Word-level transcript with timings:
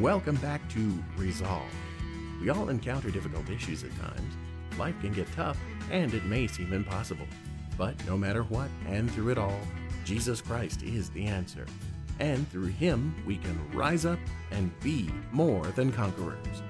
Welcome 0.00 0.36
back 0.36 0.66
to 0.70 1.04
Resolve. 1.18 1.70
We 2.40 2.48
all 2.48 2.70
encounter 2.70 3.10
difficult 3.10 3.50
issues 3.50 3.84
at 3.84 3.94
times. 4.00 4.34
Life 4.78 4.98
can 5.02 5.12
get 5.12 5.30
tough, 5.32 5.58
and 5.90 6.14
it 6.14 6.24
may 6.24 6.46
seem 6.46 6.72
impossible. 6.72 7.26
But 7.76 8.02
no 8.06 8.16
matter 8.16 8.44
what, 8.44 8.70
and 8.88 9.10
through 9.10 9.32
it 9.32 9.38
all, 9.38 9.60
Jesus 10.06 10.40
Christ 10.40 10.82
is 10.82 11.10
the 11.10 11.26
answer. 11.26 11.66
And 12.20 12.50
through 12.50 12.68
Him, 12.68 13.14
we 13.26 13.36
can 13.36 13.70
rise 13.72 14.06
up 14.06 14.18
and 14.50 14.72
be 14.80 15.10
more 15.30 15.66
than 15.66 15.92
conquerors. 15.92 16.62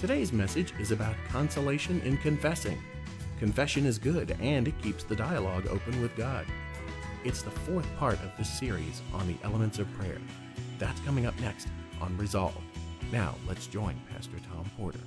Today's 0.00 0.32
message 0.32 0.74
is 0.80 0.90
about 0.90 1.14
consolation 1.28 2.00
in 2.00 2.16
confessing. 2.16 2.82
Confession 3.38 3.86
is 3.86 4.00
good, 4.00 4.36
and 4.40 4.66
it 4.66 4.82
keeps 4.82 5.04
the 5.04 5.14
dialogue 5.14 5.68
open 5.68 6.02
with 6.02 6.16
God. 6.16 6.44
It's 7.22 7.42
the 7.42 7.52
fourth 7.52 7.86
part 7.98 8.20
of 8.24 8.36
this 8.36 8.50
series 8.58 9.00
on 9.14 9.28
the 9.28 9.36
elements 9.44 9.78
of 9.78 9.92
prayer. 9.92 10.18
That's 10.80 11.00
coming 11.02 11.24
up 11.24 11.38
next 11.40 11.68
on 12.00 12.16
Resolve. 12.16 12.60
Now, 13.12 13.34
let's 13.46 13.66
join 13.66 14.00
Pastor 14.12 14.36
Tom 14.52 14.70
Porter. 14.76 15.00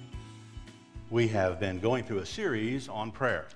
We 1.09 1.27
have 1.29 1.59
been 1.59 1.79
going 1.79 2.03
through 2.03 2.19
a 2.19 2.25
series 2.25 2.89
on 2.89 3.11
prayer. 3.11 3.47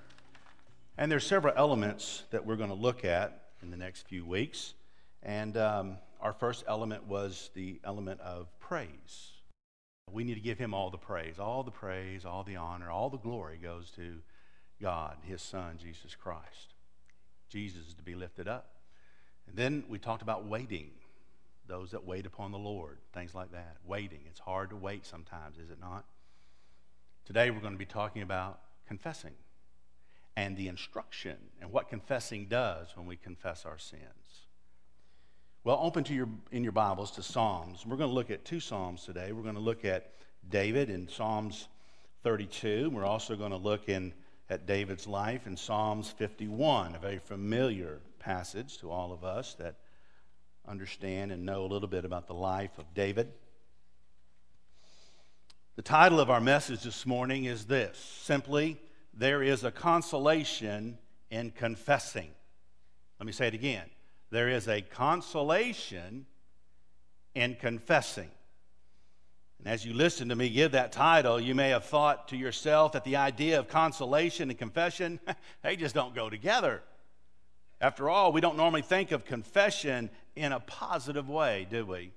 And 0.98 1.10
there's 1.10 1.26
several 1.26 1.52
elements 1.56 2.24
that 2.30 2.44
we're 2.44 2.56
going 2.56 2.70
to 2.70 2.76
look 2.76 3.04
at 3.04 3.48
in 3.62 3.70
the 3.70 3.76
next 3.76 4.08
few 4.08 4.24
weeks. 4.24 4.74
And 5.22 5.56
um, 5.56 5.98
our 6.20 6.32
first 6.32 6.64
element 6.68 7.06
was 7.06 7.50
the 7.54 7.80
element 7.84 8.20
of 8.20 8.48
praise. 8.60 9.32
We 10.12 10.24
need 10.24 10.34
to 10.34 10.40
give 10.40 10.58
him 10.58 10.72
all 10.72 10.90
the 10.90 10.98
praise. 10.98 11.38
All 11.38 11.62
the 11.62 11.70
praise, 11.70 12.24
all 12.24 12.44
the 12.44 12.56
honor, 12.56 12.90
all 12.90 13.10
the 13.10 13.18
glory 13.18 13.58
goes 13.62 13.90
to 13.96 14.18
God, 14.80 15.16
his 15.22 15.42
son, 15.42 15.78
Jesus 15.82 16.14
Christ. 16.14 16.74
Jesus 17.48 17.88
is 17.88 17.94
to 17.94 18.02
be 18.02 18.14
lifted 18.14 18.48
up. 18.48 18.70
And 19.48 19.56
then 19.56 19.84
we 19.88 19.98
talked 19.98 20.22
about 20.22 20.46
waiting 20.46 20.90
those 21.66 21.90
that 21.90 22.04
wait 22.04 22.26
upon 22.26 22.52
the 22.52 22.58
Lord, 22.58 22.98
things 23.12 23.34
like 23.34 23.52
that. 23.52 23.76
Waiting. 23.84 24.20
It's 24.28 24.40
hard 24.40 24.70
to 24.70 24.76
wait 24.76 25.06
sometimes, 25.06 25.58
is 25.58 25.70
it 25.70 25.80
not? 25.80 26.04
Today 27.24 27.50
we're 27.50 27.60
going 27.60 27.72
to 27.72 27.78
be 27.78 27.84
talking 27.84 28.22
about 28.22 28.60
confessing 28.86 29.34
and 30.36 30.56
the 30.56 30.68
instruction 30.68 31.36
and 31.60 31.72
what 31.72 31.88
confessing 31.88 32.46
does 32.46 32.88
when 32.94 33.06
we 33.06 33.16
confess 33.16 33.64
our 33.64 33.78
sins. 33.78 34.02
Well, 35.64 35.80
open 35.82 36.04
to 36.04 36.14
your 36.14 36.28
in 36.52 36.62
your 36.62 36.72
Bibles 36.72 37.10
to 37.12 37.22
Psalms. 37.22 37.84
We're 37.84 37.96
going 37.96 38.10
to 38.10 38.14
look 38.14 38.30
at 38.30 38.44
two 38.44 38.60
Psalms 38.60 39.04
today. 39.04 39.32
We're 39.32 39.42
going 39.42 39.56
to 39.56 39.60
look 39.60 39.84
at 39.84 40.12
David 40.48 40.90
in 40.90 41.08
Psalms 41.08 41.66
32. 42.22 42.90
We're 42.90 43.04
also 43.04 43.34
going 43.34 43.50
to 43.50 43.56
look 43.56 43.88
in 43.88 44.12
at 44.48 44.66
David's 44.66 45.08
life 45.08 45.46
in 45.48 45.56
Psalms 45.56 46.10
51, 46.10 46.94
a 46.94 46.98
very 46.98 47.18
familiar 47.18 47.98
passage 48.20 48.78
to 48.78 48.90
all 48.90 49.12
of 49.12 49.24
us 49.24 49.54
that 49.54 49.74
understand 50.68 51.32
and 51.32 51.44
know 51.44 51.64
a 51.64 51.68
little 51.68 51.88
bit 51.88 52.04
about 52.04 52.26
the 52.26 52.34
life 52.34 52.78
of 52.78 52.92
David. 52.94 53.32
The 55.76 55.82
title 55.82 56.20
of 56.20 56.30
our 56.30 56.40
message 56.40 56.82
this 56.82 57.04
morning 57.04 57.44
is 57.44 57.66
this 57.66 57.98
simply, 58.22 58.80
There 59.14 59.42
is 59.42 59.64
a 59.64 59.70
consolation 59.70 60.98
in 61.30 61.50
confessing. 61.50 62.30
Let 63.20 63.26
me 63.26 63.32
say 63.32 63.48
it 63.48 63.54
again. 63.54 63.84
There 64.30 64.48
is 64.48 64.68
a 64.68 64.80
consolation 64.82 66.26
in 67.34 67.54
confessing. 67.56 68.30
And 69.58 69.68
as 69.68 69.84
you 69.84 69.94
listen 69.94 70.28
to 70.30 70.36
me 70.36 70.48
give 70.48 70.72
that 70.72 70.92
title, 70.92 71.40
you 71.40 71.54
may 71.54 71.70
have 71.70 71.84
thought 71.84 72.28
to 72.28 72.36
yourself 72.36 72.92
that 72.92 73.04
the 73.04 73.16
idea 73.16 73.58
of 73.58 73.68
consolation 73.68 74.50
and 74.50 74.58
confession, 74.58 75.20
they 75.62 75.76
just 75.76 75.94
don't 75.94 76.14
go 76.14 76.28
together. 76.28 76.82
After 77.80 78.08
all, 78.08 78.32
we 78.32 78.40
don't 78.40 78.56
normally 78.56 78.82
think 78.82 79.12
of 79.12 79.24
confession 79.24 80.10
in 80.34 80.52
a 80.52 80.60
positive 80.60 81.28
way, 81.28 81.66
do 81.70 81.84
we? 81.84 82.12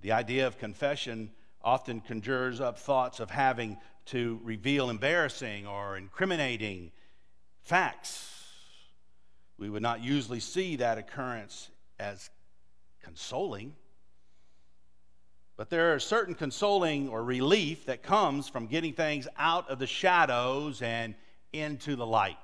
The 0.00 0.12
idea 0.12 0.46
of 0.46 0.58
confession 0.58 1.30
often 1.62 2.00
conjures 2.00 2.60
up 2.60 2.78
thoughts 2.78 3.20
of 3.20 3.30
having 3.30 3.76
to 4.06 4.40
reveal 4.42 4.88
embarrassing 4.88 5.66
or 5.66 5.96
incriminating 5.96 6.90
facts. 7.62 8.28
We 9.58 9.68
would 9.68 9.82
not 9.82 10.02
usually 10.02 10.40
see 10.40 10.76
that 10.76 10.96
occurrence 10.96 11.68
as 11.98 12.30
consoling. 13.02 13.74
But 15.58 15.68
there 15.68 15.94
are 15.94 16.00
certain 16.00 16.34
consoling 16.34 17.10
or 17.10 17.22
relief 17.22 17.84
that 17.84 18.02
comes 18.02 18.48
from 18.48 18.66
getting 18.66 18.94
things 18.94 19.28
out 19.36 19.68
of 19.68 19.78
the 19.78 19.86
shadows 19.86 20.80
and 20.80 21.14
into 21.52 21.96
the 21.96 22.06
light. 22.06 22.38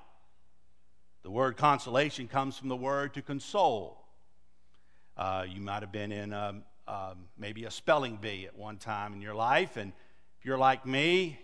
The 1.27 1.33
word 1.33 1.57
consolation 1.57 2.29
comes 2.29 2.57
from 2.57 2.69
the 2.69 2.77
word 2.77 3.15
to 3.15 3.21
console. 3.21 3.99
Uh, 5.17 5.45
you 5.53 5.61
might 5.61 5.83
have 5.83 5.91
been 5.91 6.13
in 6.13 6.33
um, 6.33 6.63
um, 6.87 7.25
maybe 7.37 7.65
a 7.65 7.71
spelling 7.73 8.15
bee 8.15 8.47
at 8.47 8.57
one 8.57 8.77
time 8.77 9.13
in 9.13 9.21
your 9.21 9.35
life, 9.35 9.77
and 9.77 9.93
if 10.39 10.47
you're 10.47 10.57
like 10.57 10.87
me, 10.87 11.37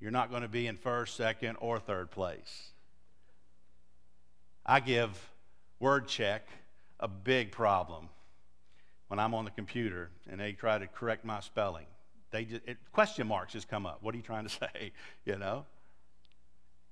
you're 0.00 0.10
not 0.10 0.30
going 0.30 0.42
to 0.42 0.48
be 0.48 0.66
in 0.66 0.76
first, 0.76 1.16
second, 1.16 1.58
or 1.60 1.78
third 1.78 2.10
place. 2.10 2.72
I 4.66 4.80
give 4.80 5.30
word 5.78 6.08
check 6.08 6.48
a 6.98 7.06
big 7.06 7.52
problem 7.52 8.08
when 9.06 9.20
I'm 9.20 9.32
on 9.34 9.44
the 9.44 9.52
computer 9.52 10.10
and 10.28 10.40
they 10.40 10.54
try 10.54 10.76
to 10.76 10.88
correct 10.88 11.24
my 11.24 11.38
spelling. 11.38 11.86
They 12.32 12.46
just, 12.46 12.62
it, 12.66 12.78
question 12.90 13.28
marks 13.28 13.52
just 13.52 13.68
come 13.68 13.86
up. 13.86 14.02
What 14.02 14.12
are 14.12 14.18
you 14.18 14.24
trying 14.24 14.48
to 14.48 14.50
say? 14.74 14.90
You 15.24 15.38
know? 15.38 15.66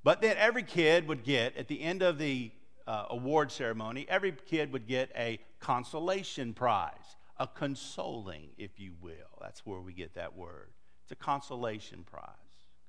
But 0.05 0.21
then 0.21 0.37
every 0.37 0.63
kid 0.63 1.07
would 1.09 1.23
get, 1.23 1.57
at 1.57 1.69
the 1.69 1.81
end 1.81 2.03
of 2.03 2.19
the 2.19 2.51
uh, 2.87 3.07
award 3.11 3.53
ceremony, 3.53 4.07
every 4.09 4.33
kid 4.33 4.73
would 4.73 4.87
get 4.87 5.11
a 5.17 5.39
consolation 5.61 6.55
prize, 6.55 7.17
a 7.39 7.47
consoling, 7.47 8.51
if 8.59 8.81
you 8.81 8.93
will. 9.01 9.39
That's 9.41 9.65
where 9.65 9.81
we 9.81 9.93
get 9.93 10.15
that 10.15 10.37
word. 10.37 10.71
It's 11.05 11.13
a 11.13 11.17
consolation 11.17 12.05
prize, 12.05 12.27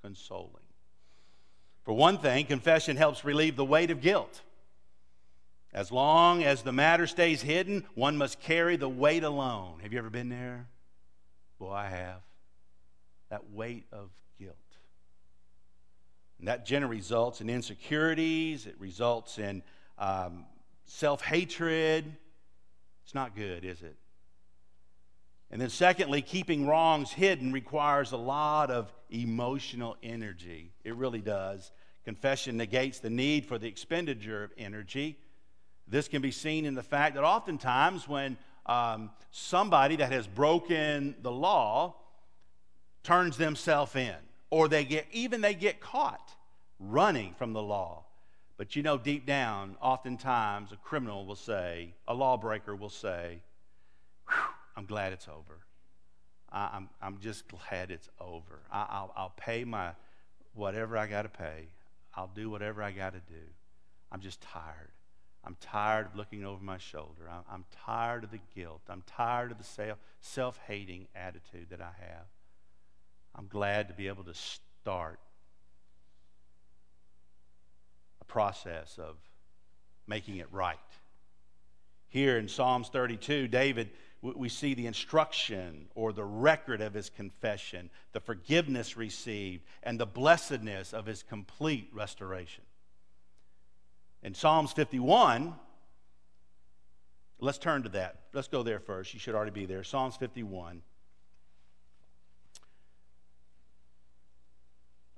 consoling. 0.01 0.63
For 1.83 1.93
one 1.93 2.17
thing, 2.17 2.45
confession 2.45 2.97
helps 2.97 3.25
relieve 3.25 3.55
the 3.55 3.65
weight 3.65 3.91
of 3.91 4.01
guilt. 4.01 4.41
As 5.73 5.91
long 5.91 6.43
as 6.43 6.61
the 6.61 6.71
matter 6.71 7.07
stays 7.07 7.41
hidden, 7.41 7.85
one 7.95 8.15
must 8.15 8.39
carry 8.39 8.75
the 8.75 8.89
weight 8.89 9.23
alone. 9.23 9.79
Have 9.81 9.91
you 9.91 9.99
ever 9.99 10.09
been 10.09 10.29
there? 10.29 10.67
Boy, 11.59 11.71
I 11.71 11.87
have. 11.87 12.21
That 13.29 13.49
weight 13.51 13.85
of 13.91 14.09
guilt. 14.39 14.55
And 16.39 16.47
that 16.47 16.65
generally 16.65 16.97
results 16.97 17.41
in 17.41 17.49
insecurities, 17.49 18.65
it 18.65 18.75
results 18.79 19.37
in 19.37 19.63
um, 19.97 20.45
self 20.85 21.21
hatred. 21.21 22.17
It's 23.03 23.15
not 23.15 23.35
good, 23.35 23.65
is 23.65 23.81
it? 23.81 23.95
And 25.51 25.61
then, 25.61 25.69
secondly, 25.69 26.21
keeping 26.21 26.65
wrongs 26.65 27.11
hidden 27.11 27.51
requires 27.51 28.11
a 28.11 28.17
lot 28.17 28.71
of 28.71 28.91
emotional 29.11 29.95
energy. 30.01 30.71
It 30.83 30.95
really 30.95 31.21
does. 31.21 31.71
Confession 32.05 32.57
negates 32.57 32.99
the 32.99 33.09
need 33.09 33.45
for 33.45 33.57
the 33.57 33.67
expenditure 33.67 34.43
of 34.43 34.51
energy. 34.57 35.19
This 35.87 36.07
can 36.07 36.21
be 36.21 36.31
seen 36.31 36.65
in 36.65 36.73
the 36.73 36.83
fact 36.83 37.15
that 37.15 37.23
oftentimes 37.23 38.07
when 38.07 38.37
um, 38.65 39.11
somebody 39.31 39.97
that 39.97 40.11
has 40.11 40.25
broken 40.25 41.15
the 41.21 41.31
law 41.31 41.95
turns 43.03 43.37
themselves 43.37 43.95
in, 43.95 44.15
or 44.53 44.67
they 44.67 44.85
get 44.85 45.07
even 45.11 45.41
they 45.41 45.55
get 45.55 45.79
caught 45.79 46.35
running 46.79 47.33
from 47.33 47.53
the 47.53 47.61
law. 47.61 48.03
But 48.55 48.75
you 48.75 48.83
know, 48.83 48.99
deep 48.99 49.25
down, 49.25 49.77
oftentimes 49.81 50.71
a 50.71 50.75
criminal 50.75 51.25
will 51.25 51.35
say, 51.35 51.95
a 52.07 52.13
lawbreaker 52.13 52.75
will 52.75 52.91
say, 52.91 53.39
I'm 54.77 54.85
glad 54.85 55.11
it's 55.11 55.27
over. 55.27 55.57
I, 56.51 56.65
am 56.65 56.69
I'm, 57.01 57.15
I'm 57.15 57.19
just 57.19 57.45
glad 57.47 57.89
it's 57.89 58.09
over. 58.21 58.59
I, 58.71 59.01
will 59.01 59.13
I'll 59.15 59.33
pay 59.35 59.63
my 59.63 59.93
whatever 60.53 60.99
I 60.99 61.07
got 61.07 61.23
to 61.23 61.29
pay. 61.29 61.69
I'll 62.13 62.31
do 62.35 62.51
whatever 62.51 62.83
I 62.83 62.91
got 62.91 63.13
to 63.13 63.21
do. 63.21 63.41
I'm 64.11 64.21
just 64.21 64.39
tired. 64.39 64.91
I'm 65.43 65.57
tired 65.61 66.05
of 66.05 66.15
looking 66.15 66.45
over 66.45 66.63
my 66.63 66.77
shoulder. 66.77 67.27
I'm, 67.27 67.43
I'm 67.51 67.65
tired 67.83 68.23
of 68.23 68.29
the 68.29 68.39
guilt. 68.55 68.81
I'm 68.87 69.01
tired 69.07 69.51
of 69.51 69.57
the 69.57 69.95
self 70.21 70.59
hating 70.67 71.07
attitude 71.15 71.71
that 71.71 71.81
I 71.81 71.91
have. 72.01 72.27
I'm 73.35 73.47
glad 73.47 73.87
to 73.87 73.93
be 73.93 74.07
able 74.07 74.23
to 74.25 74.33
start 74.33 75.19
a 78.21 78.25
process 78.25 78.97
of 78.99 79.15
making 80.07 80.37
it 80.37 80.47
right. 80.51 80.77
Here 82.09 82.37
in 82.37 82.47
Psalms 82.47 82.89
32, 82.89 83.47
David, 83.47 83.89
we 84.21 84.47
see 84.47 84.73
the 84.73 84.85
instruction 84.85 85.87
or 85.95 86.13
the 86.13 86.23
record 86.23 86.79
of 86.79 86.93
his 86.93 87.09
confession, 87.09 87.89
the 88.13 88.19
forgiveness 88.19 88.95
received, 88.95 89.63
and 89.81 89.99
the 89.99 90.05
blessedness 90.05 90.93
of 90.93 91.05
his 91.05 91.23
complete 91.23 91.89
restoration. 91.91 92.63
In 94.21 94.33
Psalms 94.33 94.71
51, 94.71 95.53
let's 97.39 97.57
turn 97.57 97.83
to 97.83 97.89
that. 97.89 98.21
Let's 98.31 98.47
go 98.47 98.63
there 98.63 98.79
first. 98.79 99.13
You 99.13 99.19
should 99.19 99.35
already 99.35 99.51
be 99.51 99.65
there. 99.65 99.83
Psalms 99.83 100.15
51. 100.15 100.81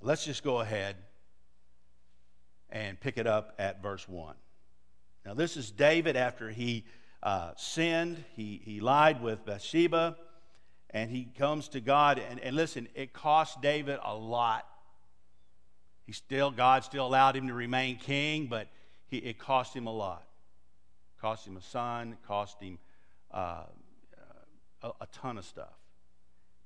Let's 0.01 0.25
just 0.25 0.43
go 0.43 0.59
ahead 0.59 0.95
and 2.69 2.99
pick 2.99 3.17
it 3.17 3.27
up 3.27 3.55
at 3.57 3.81
verse 3.81 4.07
1. 4.07 4.35
Now, 5.25 5.33
this 5.33 5.57
is 5.57 5.71
David 5.71 6.15
after 6.15 6.49
he 6.49 6.85
uh, 7.23 7.51
sinned. 7.57 8.23
He, 8.35 8.61
he 8.63 8.79
lied 8.79 9.21
with 9.21 9.45
Bathsheba, 9.45 10.17
and 10.91 11.09
he 11.09 11.25
comes 11.25 11.69
to 11.69 11.81
God. 11.81 12.21
And, 12.29 12.39
and 12.39 12.55
listen, 12.55 12.87
it 12.93 13.13
cost 13.13 13.61
David 13.61 13.99
a 14.03 14.13
lot. 14.13 14.65
He 16.05 16.11
still, 16.11 16.51
God 16.51 16.83
still 16.83 17.07
allowed 17.07 17.35
him 17.35 17.47
to 17.47 17.53
remain 17.53 17.97
king, 17.97 18.45
but 18.47 18.67
he, 19.07 19.17
it 19.17 19.39
cost 19.39 19.75
him 19.75 19.87
a 19.87 19.93
lot. 19.93 20.27
It 21.17 21.21
cost 21.21 21.47
him 21.47 21.57
a 21.57 21.61
son, 21.61 22.13
it 22.13 22.27
cost 22.27 22.61
him 22.61 22.77
uh, 23.31 23.63
a, 24.83 24.91
a 25.01 25.07
ton 25.11 25.39
of 25.39 25.45
stuff. 25.45 25.73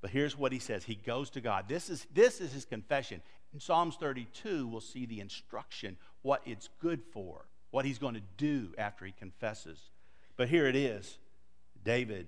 But 0.01 0.12
here's 0.12 0.38
what 0.38 0.51
he 0.51 0.60
says. 0.60 0.84
He 0.84 0.96
goes 0.96 1.30
to 1.31 1.42
God. 1.42 1.66
This 1.68 1.90
is, 1.90 2.07
this 2.13 2.40
is 2.40 2.54
his 2.54 2.66
confession. 2.66 3.22
In 3.54 3.60
Psalms 3.60 3.96
32, 4.00 4.68
we'll 4.68 4.80
see 4.80 5.06
the 5.06 5.19
instruction, 5.19 5.98
what 6.22 6.42
it's 6.46 6.69
good 6.80 7.01
for, 7.12 7.46
what 7.72 7.86
he's 7.86 7.98
going 7.98 8.13
to 8.13 8.22
do 8.38 8.74
after 8.78 9.06
he 9.06 9.12
confesses. 9.12 9.80
But 10.38 10.50
here 10.50 10.68
it 10.68 10.75
is 10.75 11.18
David, 11.84 12.28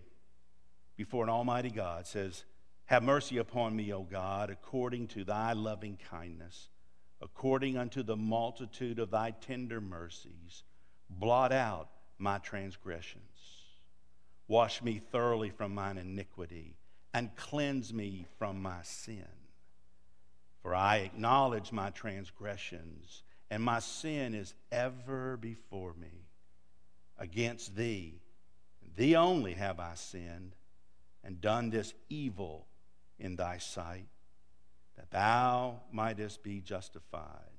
before 0.97 1.23
an 1.23 1.29
almighty 1.29 1.69
God, 1.69 2.07
says, 2.07 2.43
Have 2.85 3.03
mercy 3.03 3.37
upon 3.37 3.75
me, 3.75 3.93
O 3.93 4.03
God, 4.03 4.49
according 4.49 5.07
to 5.09 5.23
thy 5.23 5.53
loving 5.53 5.97
kindness, 6.09 6.69
according 7.21 7.77
unto 7.77 8.03
the 8.03 8.17
multitude 8.17 8.99
of 8.99 9.11
thy 9.11 9.31
tender 9.31 9.79
mercies. 9.79 10.63
Blot 11.09 11.51
out 11.51 11.89
my 12.17 12.37
transgressions. 12.39 13.23
Wash 14.47 14.81
me 14.81 15.01
thoroughly 15.11 15.49
from 15.49 15.73
mine 15.73 15.97
iniquity 15.97 16.75
and 17.13 17.35
cleanse 17.35 17.93
me 17.93 18.25
from 18.37 18.61
my 18.61 18.81
sin. 18.83 19.25
For 20.61 20.75
I 20.75 20.97
acknowledge 20.97 21.71
my 21.71 21.89
transgressions, 21.89 23.23
and 23.49 23.63
my 23.63 23.79
sin 23.79 24.33
is 24.33 24.53
ever 24.71 25.37
before 25.37 25.93
me. 25.99 26.27
Against 27.17 27.75
thee, 27.75 28.21
thee 28.95 29.15
only 29.15 29.53
have 29.53 29.79
I 29.79 29.95
sinned, 29.95 30.55
and 31.23 31.41
done 31.41 31.69
this 31.69 31.93
evil 32.09 32.67
in 33.19 33.35
thy 33.35 33.57
sight, 33.57 34.07
that 34.97 35.11
thou 35.11 35.81
mightest 35.91 36.43
be 36.43 36.61
justified 36.61 37.51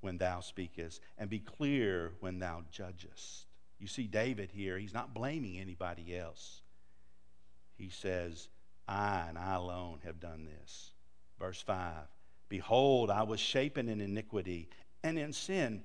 when 0.00 0.18
thou 0.18 0.40
speakest, 0.40 1.00
and 1.18 1.28
be 1.28 1.38
clear 1.38 2.12
when 2.20 2.38
thou 2.38 2.62
judgest. 2.70 3.46
You 3.78 3.86
see, 3.86 4.04
David 4.04 4.50
here, 4.52 4.78
he's 4.78 4.94
not 4.94 5.14
blaming 5.14 5.58
anybody 5.58 6.16
else. 6.16 6.62
He 7.76 7.90
says, 7.90 8.48
I 8.90 9.26
and 9.28 9.38
I 9.38 9.54
alone 9.54 10.00
have 10.04 10.18
done 10.18 10.44
this. 10.44 10.90
Verse 11.38 11.62
5 11.62 11.94
Behold, 12.48 13.10
I 13.10 13.22
was 13.22 13.38
shapen 13.38 13.88
in 13.88 14.00
iniquity, 14.00 14.68
and 15.04 15.18
in 15.18 15.32
sin 15.32 15.84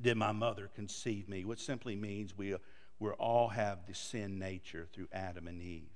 did 0.00 0.16
my 0.16 0.32
mother 0.32 0.70
conceive 0.74 1.28
me, 1.28 1.44
which 1.44 1.64
simply 1.64 1.96
means 1.96 2.36
we, 2.36 2.54
we 3.00 3.10
all 3.10 3.48
have 3.48 3.86
the 3.86 3.94
sin 3.94 4.38
nature 4.38 4.86
through 4.92 5.08
Adam 5.12 5.48
and 5.48 5.60
Eve. 5.60 5.90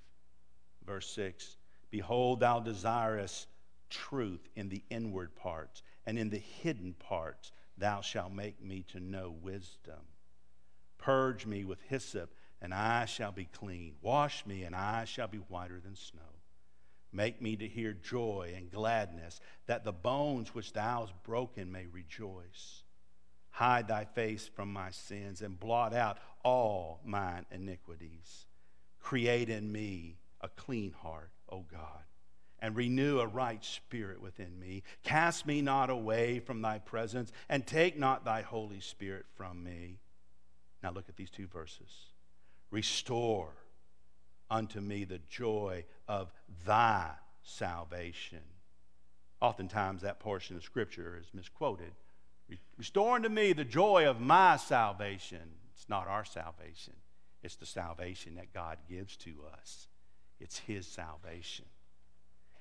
Verse 0.84 1.08
6 1.12 1.56
Behold, 1.90 2.40
thou 2.40 2.61
desirest 2.61 3.46
truth 3.90 4.49
in 4.56 4.69
the 4.69 4.82
inward 4.90 5.37
parts, 5.37 5.82
and 6.06 6.19
in 6.19 6.31
the 6.31 6.38
hidden 6.38 6.94
parts 6.94 7.52
thou 7.78 8.00
shalt 8.00 8.32
make 8.32 8.62
me 8.62 8.84
to 8.88 9.00
know 9.00 9.34
wisdom. 9.43 10.00
Purge 10.99 11.46
me 11.46 11.64
with 11.64 11.81
hyssop, 11.88 12.32
and 12.62 12.74
I 12.74 13.06
shall 13.06 13.32
be 13.32 13.46
clean. 13.46 13.94
Wash 14.02 14.44
me, 14.46 14.64
and 14.64 14.74
I 14.74 15.04
shall 15.04 15.28
be 15.28 15.38
whiter 15.38 15.80
than 15.80 15.96
snow. 15.96 16.20
Make 17.12 17.42
me 17.42 17.56
to 17.56 17.66
hear 17.66 17.92
joy 17.92 18.52
and 18.56 18.70
gladness, 18.70 19.40
that 19.66 19.84
the 19.84 19.92
bones 19.92 20.54
which 20.54 20.72
thou 20.72 21.00
hast 21.00 21.14
broken 21.24 21.72
may 21.72 21.86
rejoice. 21.86 22.82
Hide 23.50 23.88
thy 23.88 24.04
face 24.04 24.48
from 24.54 24.72
my 24.72 24.90
sins, 24.90 25.42
and 25.42 25.58
blot 25.58 25.92
out 25.94 26.18
all 26.44 27.00
mine 27.04 27.46
iniquities. 27.50 28.46
Create 29.00 29.48
in 29.48 29.72
me 29.72 30.18
a 30.40 30.48
clean 30.48 30.92
heart, 30.92 31.30
O 31.48 31.64
God, 31.70 32.04
and 32.60 32.76
renew 32.76 33.18
a 33.18 33.26
right 33.26 33.64
spirit 33.64 34.20
within 34.20 34.60
me. 34.60 34.82
Cast 35.02 35.46
me 35.46 35.62
not 35.62 35.90
away 35.90 36.38
from 36.38 36.62
thy 36.62 36.78
presence, 36.78 37.32
and 37.48 37.66
take 37.66 37.98
not 37.98 38.24
thy 38.24 38.42
Holy 38.42 38.80
Spirit 38.80 39.26
from 39.34 39.64
me. 39.64 39.98
Now 40.82 40.92
look 40.92 41.08
at 41.08 41.16
these 41.16 41.30
two 41.30 41.46
verses. 41.46 42.09
Restore 42.70 43.50
unto 44.50 44.81
me 44.81 45.05
the 45.05 45.20
joy 45.28 45.84
of 46.08 46.32
thy 46.67 47.11
salvation. 47.43 48.43
Oftentimes, 49.40 50.02
that 50.02 50.20
portion 50.20 50.56
of 50.56 50.62
Scripture 50.62 51.19
is 51.20 51.31
misquoted. 51.32 51.93
Restore 52.76 53.17
unto 53.17 53.28
me 53.28 53.52
the 53.52 53.64
joy 53.64 54.06
of 54.06 54.20
my 54.20 54.56
salvation. 54.56 55.40
It's 55.75 55.88
not 55.88 56.08
our 56.08 56.25
salvation, 56.25 56.94
it's 57.43 57.56
the 57.56 57.67
salvation 57.67 58.34
that 58.34 58.52
God 58.52 58.78
gives 58.88 59.17
to 59.19 59.34
us. 59.52 59.88
It's 60.38 60.58
His 60.58 60.87
salvation. 60.87 61.67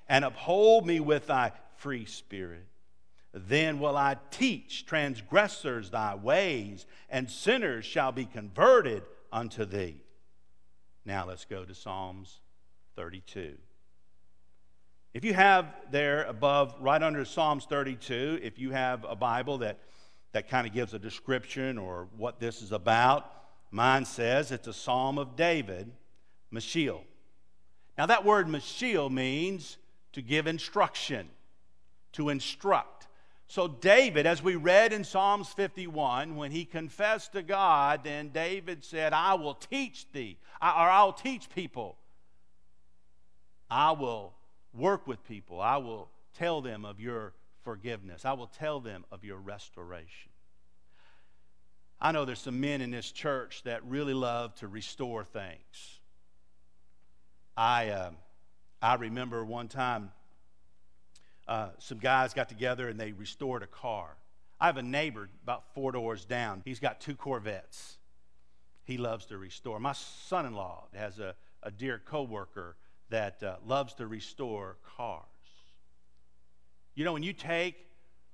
And 0.07 0.25
uphold 0.25 0.85
me 0.87 0.99
with 0.99 1.27
thy 1.27 1.51
free 1.75 2.05
spirit. 2.05 2.65
Then 3.31 3.79
will 3.79 3.95
I 3.95 4.17
teach 4.31 4.85
transgressors 4.85 5.91
thy 5.91 6.15
ways, 6.15 6.85
and 7.09 7.29
sinners 7.29 7.85
shall 7.85 8.11
be 8.11 8.25
converted 8.25 9.03
unto 9.31 9.65
thee. 9.65 10.01
Now 11.05 11.25
let's 11.27 11.45
go 11.45 11.65
to 11.65 11.73
Psalms 11.73 12.39
32. 12.95 13.57
If 15.13 15.25
you 15.25 15.33
have 15.33 15.65
there 15.89 16.23
above, 16.25 16.75
right 16.79 17.01
under 17.01 17.25
Psalms 17.25 17.65
32, 17.65 18.39
if 18.43 18.59
you 18.59 18.71
have 18.71 19.05
a 19.05 19.15
Bible 19.15 19.59
that, 19.59 19.79
that 20.33 20.49
kind 20.49 20.67
of 20.67 20.73
gives 20.73 20.93
a 20.93 20.99
description 20.99 21.77
or 21.77 22.07
what 22.15 22.39
this 22.39 22.61
is 22.61 22.71
about, 22.71 23.31
mine 23.71 24.05
says 24.05 24.51
it's 24.51 24.67
a 24.67 24.73
Psalm 24.73 25.17
of 25.17 25.35
David, 25.35 25.91
Maschil. 26.53 27.01
Now, 27.97 28.05
that 28.05 28.23
word 28.23 28.47
Maschil 28.47 29.11
means 29.11 29.77
to 30.13 30.21
give 30.21 30.47
instruction, 30.47 31.27
to 32.13 32.29
instruct. 32.29 32.98
So, 33.49 33.67
David, 33.67 34.27
as 34.27 34.43
we 34.43 34.55
read 34.55 34.93
in 34.93 35.03
Psalms 35.03 35.49
51, 35.49 36.35
when 36.35 36.51
he 36.51 36.65
confessed 36.65 37.31
to 37.31 37.41
God, 37.41 38.01
then 38.03 38.29
David 38.29 38.85
said, 38.85 39.11
I 39.11 39.33
will 39.33 39.55
teach 39.55 40.05
thee, 40.11 40.37
or 40.61 40.67
I'll 40.67 41.13
teach 41.13 41.49
people. 41.49 41.97
I 43.67 43.93
will 43.93 44.35
work 44.71 45.07
with 45.07 45.27
people. 45.27 45.59
I 45.59 45.77
will 45.77 46.11
tell 46.35 46.61
them 46.61 46.85
of 46.85 46.99
your 46.99 47.33
forgiveness. 47.63 48.23
I 48.23 48.33
will 48.33 48.51
tell 48.59 48.81
them 48.81 49.03
of 49.11 49.23
your 49.23 49.37
restoration. 49.37 50.29
I 51.99 52.11
know 52.11 52.25
there's 52.25 52.37
some 52.37 52.61
men 52.61 52.81
in 52.81 52.91
this 52.91 53.11
church 53.11 53.63
that 53.63 53.83
really 53.83 54.13
love 54.13 54.53
to 54.57 54.67
restore 54.67 55.23
things. 55.23 55.99
I, 57.57 57.89
uh, 57.89 58.11
I 58.79 58.93
remember 58.93 59.43
one 59.43 59.69
time 59.69 60.11
uh, 61.49 61.69
some 61.79 61.97
guys 61.97 62.35
got 62.35 62.47
together 62.47 62.87
and 62.87 62.99
they 62.99 63.11
restored 63.11 63.63
a 63.63 63.67
car. 63.67 64.15
I 64.61 64.67
have 64.67 64.77
a 64.77 64.83
neighbor 64.83 65.29
about 65.43 65.63
four 65.73 65.91
doors 65.91 66.23
down. 66.23 66.61
He's 66.63 66.79
got 66.79 67.01
two 67.01 67.15
Corvettes. 67.15 67.97
He 68.83 68.97
loves 68.97 69.25
to 69.27 69.37
restore. 69.37 69.79
My 69.79 69.93
son 69.93 70.45
in 70.45 70.53
law 70.53 70.85
has 70.93 71.17
a, 71.17 71.33
a 71.63 71.71
dear 71.71 71.99
coworker 72.05 72.75
that 73.09 73.41
uh, 73.41 73.55
loves 73.65 73.95
to 73.95 74.05
restore 74.05 74.77
cars. 74.95 75.25
You 76.93 77.03
know, 77.03 77.13
when 77.13 77.23
you 77.23 77.33
take 77.33 77.75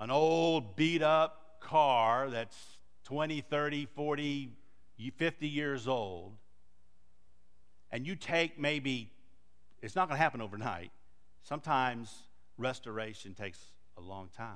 an 0.02 0.12
old 0.12 0.76
beat 0.76 1.02
up 1.02 1.62
car 1.62 2.30
that's 2.30 2.58
20, 3.06 3.40
30, 3.40 3.86
40, 3.96 4.52
50 5.16 5.48
years 5.48 5.88
old, 5.88 6.34
and 7.92 8.06
you 8.06 8.18
take 8.18 8.60
maybe, 8.60 9.10
it's 9.82 9.96
not 9.96 10.10
going 10.10 10.18
to 10.18 10.22
happen 10.22 10.42
overnight. 10.42 10.92
Sometimes 11.44 12.25
restoration 12.58 13.34
takes 13.34 13.60
a 13.98 14.02
long 14.02 14.30
time. 14.36 14.56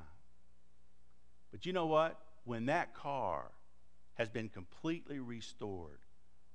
But 1.52 1.66
you 1.66 1.74
know 1.74 1.88
what? 1.88 2.20
When 2.44 2.68
that 2.68 2.94
car 2.94 3.52
has 4.16 4.30
been 4.30 4.50
completely 4.50 5.20
restored, 5.20 6.00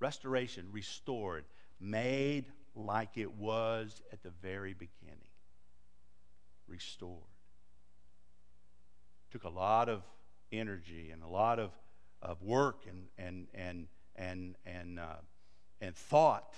restoration 0.00 0.68
restored, 0.70 1.44
made 1.80 2.46
like 2.74 3.16
it 3.16 3.32
was 3.32 4.02
at 4.12 4.22
the 4.22 4.30
very 4.42 4.74
beginning, 4.74 5.18
restored. 6.66 7.20
Took 9.30 9.44
a 9.44 9.48
lot 9.50 9.88
of 9.88 10.02
energy 10.52 11.10
and 11.10 11.22
a 11.22 11.26
lot 11.26 11.58
of, 11.58 11.70
of 12.22 12.42
work 12.42 12.84
and, 12.88 13.06
and, 13.18 13.46
and, 13.54 13.86
and, 14.16 14.56
and, 14.64 14.98
uh, 14.98 15.16
and 15.80 15.94
thought 15.94 16.54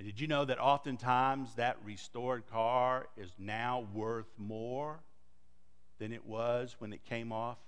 and 0.00 0.06
did 0.06 0.18
you 0.18 0.28
know 0.28 0.46
that 0.46 0.58
oftentimes 0.58 1.56
that 1.56 1.76
restored 1.84 2.46
car 2.50 3.08
is 3.18 3.30
now 3.38 3.86
worth 3.92 4.32
more 4.38 4.98
than 5.98 6.10
it 6.10 6.24
was 6.24 6.74
when 6.78 6.94
it 6.94 7.04
came 7.04 7.32
off 7.32 7.58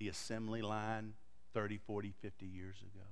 the 0.00 0.08
assembly 0.08 0.62
line 0.62 1.12
30, 1.54 1.78
40, 1.78 2.12
50 2.20 2.44
years 2.44 2.74
ago? 2.78 3.04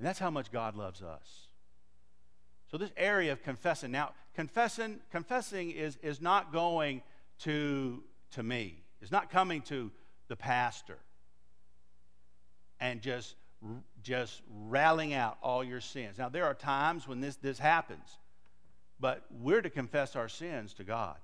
And 0.00 0.08
that's 0.08 0.18
how 0.18 0.30
much 0.30 0.50
God 0.50 0.74
loves 0.74 1.00
us. 1.00 1.46
So 2.72 2.76
this 2.76 2.90
area 2.96 3.30
of 3.30 3.44
confessing. 3.44 3.92
Now, 3.92 4.10
confessing, 4.34 4.98
confessing 5.12 5.70
is, 5.70 5.96
is 6.02 6.20
not 6.20 6.52
going 6.52 7.02
to, 7.42 8.02
to 8.32 8.42
me. 8.42 8.82
It's 9.00 9.12
not 9.12 9.30
coming 9.30 9.62
to 9.62 9.92
the 10.26 10.34
pastor. 10.34 10.98
and 12.80 13.00
just, 13.00 13.36
just 14.02 14.42
rallying 14.48 15.14
out 15.14 15.38
all 15.42 15.64
your 15.64 15.80
sins. 15.80 16.18
Now, 16.18 16.28
there 16.28 16.44
are 16.44 16.54
times 16.54 17.08
when 17.08 17.20
this, 17.20 17.36
this 17.36 17.58
happens, 17.58 18.18
but 19.00 19.24
we're 19.30 19.62
to 19.62 19.70
confess 19.70 20.16
our 20.16 20.28
sins 20.28 20.74
to 20.74 20.84
God. 20.84 21.16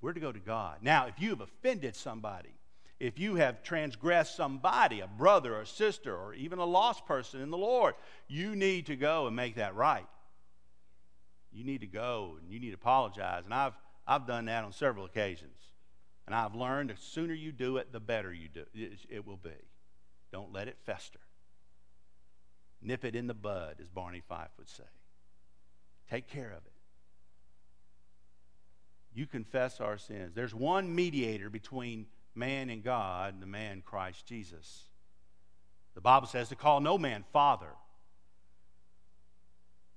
We're 0.00 0.12
to 0.12 0.20
go 0.20 0.32
to 0.32 0.38
God. 0.38 0.78
Now, 0.82 1.06
if 1.06 1.20
you 1.20 1.30
have 1.30 1.40
offended 1.40 1.96
somebody, 1.96 2.54
if 3.00 3.18
you 3.18 3.36
have 3.36 3.62
transgressed 3.62 4.36
somebody, 4.36 5.00
a 5.00 5.06
brother 5.06 5.56
or 5.56 5.64
sister, 5.64 6.16
or 6.16 6.34
even 6.34 6.58
a 6.58 6.64
lost 6.64 7.06
person 7.06 7.40
in 7.40 7.50
the 7.50 7.58
Lord, 7.58 7.94
you 8.26 8.56
need 8.56 8.86
to 8.86 8.96
go 8.96 9.26
and 9.26 9.36
make 9.36 9.56
that 9.56 9.74
right. 9.74 10.06
You 11.52 11.64
need 11.64 11.80
to 11.80 11.86
go 11.86 12.36
and 12.40 12.52
you 12.52 12.60
need 12.60 12.70
to 12.70 12.74
apologize. 12.74 13.44
And 13.44 13.54
I've, 13.54 13.74
I've 14.06 14.26
done 14.26 14.46
that 14.46 14.64
on 14.64 14.72
several 14.72 15.04
occasions. 15.04 15.56
And 16.26 16.34
I've 16.34 16.54
learned 16.54 16.90
the 16.90 16.96
sooner 16.98 17.32
you 17.32 17.52
do 17.52 17.78
it, 17.78 17.92
the 17.92 18.00
better 18.00 18.32
you 18.32 18.48
do 18.48 18.64
it, 18.74 18.98
it 19.08 19.26
will 19.26 19.38
be. 19.38 19.50
Don't 20.32 20.52
let 20.52 20.68
it 20.68 20.76
fester. 20.84 21.20
Nip 22.80 23.04
it 23.04 23.16
in 23.16 23.26
the 23.26 23.34
bud, 23.34 23.76
as 23.80 23.88
Barney 23.88 24.22
Fife 24.28 24.50
would 24.58 24.68
say. 24.68 24.84
Take 26.10 26.28
care 26.28 26.50
of 26.50 26.64
it. 26.64 26.72
You 29.14 29.26
confess 29.26 29.80
our 29.80 29.98
sins. 29.98 30.32
There's 30.34 30.54
one 30.54 30.94
mediator 30.94 31.50
between 31.50 32.06
man 32.34 32.70
and 32.70 32.84
God, 32.84 33.40
the 33.40 33.46
man 33.46 33.82
Christ 33.84 34.26
Jesus. 34.26 34.84
The 35.94 36.00
Bible 36.00 36.28
says 36.28 36.50
to 36.50 36.56
call 36.56 36.80
no 36.80 36.98
man 36.98 37.24
father. 37.32 37.70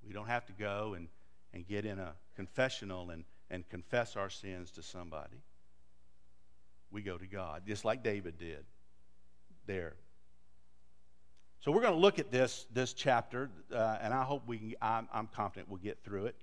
We 0.04 0.12
don't 0.12 0.26
have 0.26 0.46
to 0.46 0.52
go 0.52 0.94
and, 0.94 1.06
and 1.54 1.66
get 1.66 1.84
in 1.84 2.00
a 2.00 2.14
confessional 2.34 3.10
and, 3.10 3.24
and 3.48 3.68
confess 3.68 4.16
our 4.16 4.30
sins 4.30 4.72
to 4.72 4.82
somebody 4.82 5.42
we 6.92 7.02
go 7.02 7.16
to 7.16 7.26
God, 7.26 7.62
just 7.66 7.84
like 7.84 8.02
David 8.02 8.38
did 8.38 8.64
there. 9.66 9.94
So 11.62 11.70
we're 11.70 11.80
going 11.80 11.94
to 11.94 12.00
look 12.00 12.18
at 12.18 12.32
this, 12.32 12.66
this 12.74 12.92
chapter, 12.92 13.48
uh, 13.72 13.98
and 14.02 14.12
I 14.12 14.24
hope 14.24 14.42
we 14.48 14.58
can, 14.58 14.74
I'm, 14.82 15.08
I'm 15.12 15.28
confident 15.28 15.68
we'll 15.68 15.78
get 15.78 16.02
through 16.02 16.26
it. 16.26 16.34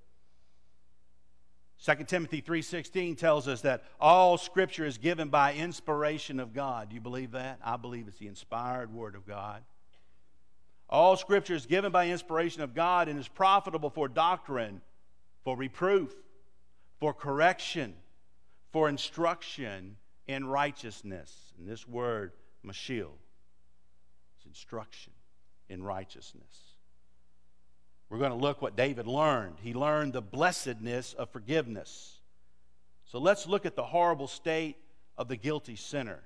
2 1.86 2.06
Timothy 2.06 2.42
3:16 2.42 3.18
tells 3.18 3.48
us 3.48 3.62
that 3.62 3.84
all 4.00 4.38
scripture 4.38 4.86
is 4.86 4.98
given 4.98 5.28
by 5.30 5.54
inspiration 5.54 6.40
of 6.40 6.54
God. 6.54 6.90
Do 6.90 6.96
you 6.96 7.02
believe 7.02 7.32
that? 7.32 7.60
I 7.64 7.76
believe 7.76 8.08
it's 8.08 8.18
the 8.18 8.28
inspired 8.28 8.94
word 8.94 9.16
of 9.16 9.26
God. 9.28 9.62
All 10.90 11.18
scripture 11.18 11.54
is 11.54 11.66
given 11.66 11.92
by 11.92 12.08
inspiration 12.08 12.62
of 12.62 12.74
God 12.74 13.10
and 13.10 13.20
is 13.20 13.28
profitable 13.28 13.90
for 13.90 14.08
doctrine, 14.08 14.82
for 15.44 15.56
reproof, 15.56 16.14
for 17.00 17.14
correction, 17.14 17.94
for 18.72 18.88
instruction 18.88 19.98
in 20.28 20.48
righteousness. 20.48 21.54
And 21.58 21.68
this 21.68 21.88
word, 21.88 22.32
maschil, 22.66 23.12
is 23.12 23.29
instruction 24.50 25.14
in 25.70 25.84
righteousness. 25.84 26.74
We're 28.10 28.18
going 28.18 28.32
to 28.32 28.38
look 28.38 28.62
what 28.62 28.76
David 28.76 29.08
learned. 29.08 29.58
He 29.62 29.74
learned 29.74 30.14
the 30.14 30.22
blessedness 30.22 31.14
of 31.14 31.30
forgiveness. 31.30 32.20
So 33.06 33.20
let's 33.20 33.48
look 33.48 33.66
at 33.66 33.76
the 33.76 33.84
horrible 33.84 34.28
state 34.28 34.76
of 35.18 35.28
the 35.28 35.38
guilty 35.38 35.76
sinner. 35.76 36.20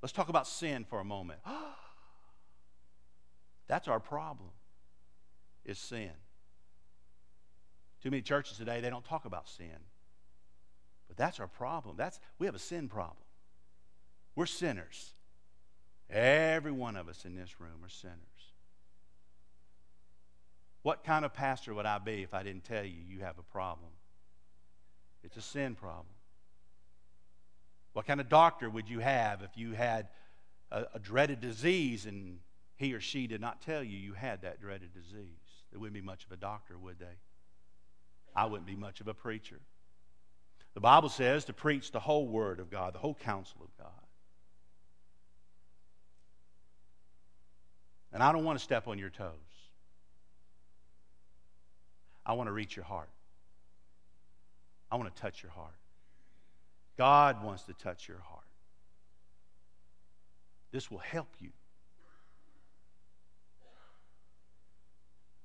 Let's 0.00 0.12
talk 0.12 0.28
about 0.28 0.46
sin 0.46 0.84
for 0.84 1.00
a 1.00 1.04
moment. 1.04 1.40
That's 3.66 3.88
our 3.88 4.00
problem. 4.00 4.50
Is 5.64 5.78
sin. 5.78 6.10
Too 8.02 8.10
many 8.10 8.20
churches 8.20 8.58
today 8.58 8.82
they 8.82 8.90
don't 8.90 9.04
talk 9.04 9.24
about 9.24 9.48
sin. 9.48 9.78
But 11.08 11.16
that's 11.16 11.40
our 11.40 11.46
problem. 11.46 11.96
That's 11.96 12.20
we 12.38 12.44
have 12.44 12.54
a 12.54 12.58
sin 12.58 12.86
problem. 12.86 13.16
We're 14.36 14.44
sinners. 14.44 15.14
Every 16.14 16.70
one 16.70 16.94
of 16.94 17.08
us 17.08 17.24
in 17.24 17.34
this 17.34 17.60
room 17.60 17.82
are 17.82 17.88
sinners. 17.88 18.18
What 20.82 21.02
kind 21.02 21.24
of 21.24 21.34
pastor 21.34 21.74
would 21.74 21.86
I 21.86 21.98
be 21.98 22.22
if 22.22 22.32
I 22.32 22.44
didn't 22.44 22.64
tell 22.64 22.84
you 22.84 23.00
you 23.08 23.20
have 23.20 23.38
a 23.38 23.42
problem? 23.42 23.90
It's 25.24 25.36
a 25.36 25.42
sin 25.42 25.74
problem. 25.74 26.06
What 27.94 28.06
kind 28.06 28.20
of 28.20 28.28
doctor 28.28 28.70
would 28.70 28.88
you 28.88 29.00
have 29.00 29.42
if 29.42 29.56
you 29.56 29.72
had 29.72 30.08
a, 30.70 30.84
a 30.94 30.98
dreaded 31.00 31.40
disease 31.40 32.06
and 32.06 32.38
he 32.76 32.92
or 32.92 33.00
she 33.00 33.26
did 33.26 33.40
not 33.40 33.60
tell 33.62 33.82
you 33.82 33.98
you 33.98 34.12
had 34.12 34.42
that 34.42 34.60
dreaded 34.60 34.92
disease? 34.94 35.64
There 35.72 35.80
wouldn't 35.80 35.94
be 35.94 36.00
much 36.00 36.26
of 36.26 36.30
a 36.30 36.36
doctor, 36.36 36.78
would 36.78 37.00
they? 37.00 37.16
I 38.36 38.46
wouldn't 38.46 38.66
be 38.66 38.76
much 38.76 39.00
of 39.00 39.08
a 39.08 39.14
preacher. 39.14 39.60
The 40.74 40.80
Bible 40.80 41.08
says 41.08 41.44
to 41.46 41.52
preach 41.52 41.90
the 41.90 42.00
whole 42.00 42.28
Word 42.28 42.60
of 42.60 42.70
God, 42.70 42.94
the 42.94 42.98
whole 42.98 43.14
counsel 43.14 43.62
of 43.62 43.76
God. 43.82 44.03
And 48.14 48.22
I 48.22 48.32
don't 48.32 48.44
want 48.44 48.58
to 48.58 48.64
step 48.64 48.86
on 48.86 48.96
your 48.98 49.10
toes. 49.10 49.32
I 52.24 52.32
want 52.34 52.46
to 52.46 52.52
reach 52.52 52.76
your 52.76 52.84
heart. 52.84 53.10
I 54.90 54.96
want 54.96 55.14
to 55.14 55.20
touch 55.20 55.42
your 55.42 55.50
heart. 55.50 55.74
God 56.96 57.42
wants 57.42 57.64
to 57.64 57.74
touch 57.74 58.08
your 58.08 58.20
heart. 58.20 58.44
This 60.70 60.90
will 60.90 60.98
help 60.98 61.28
you. 61.40 61.50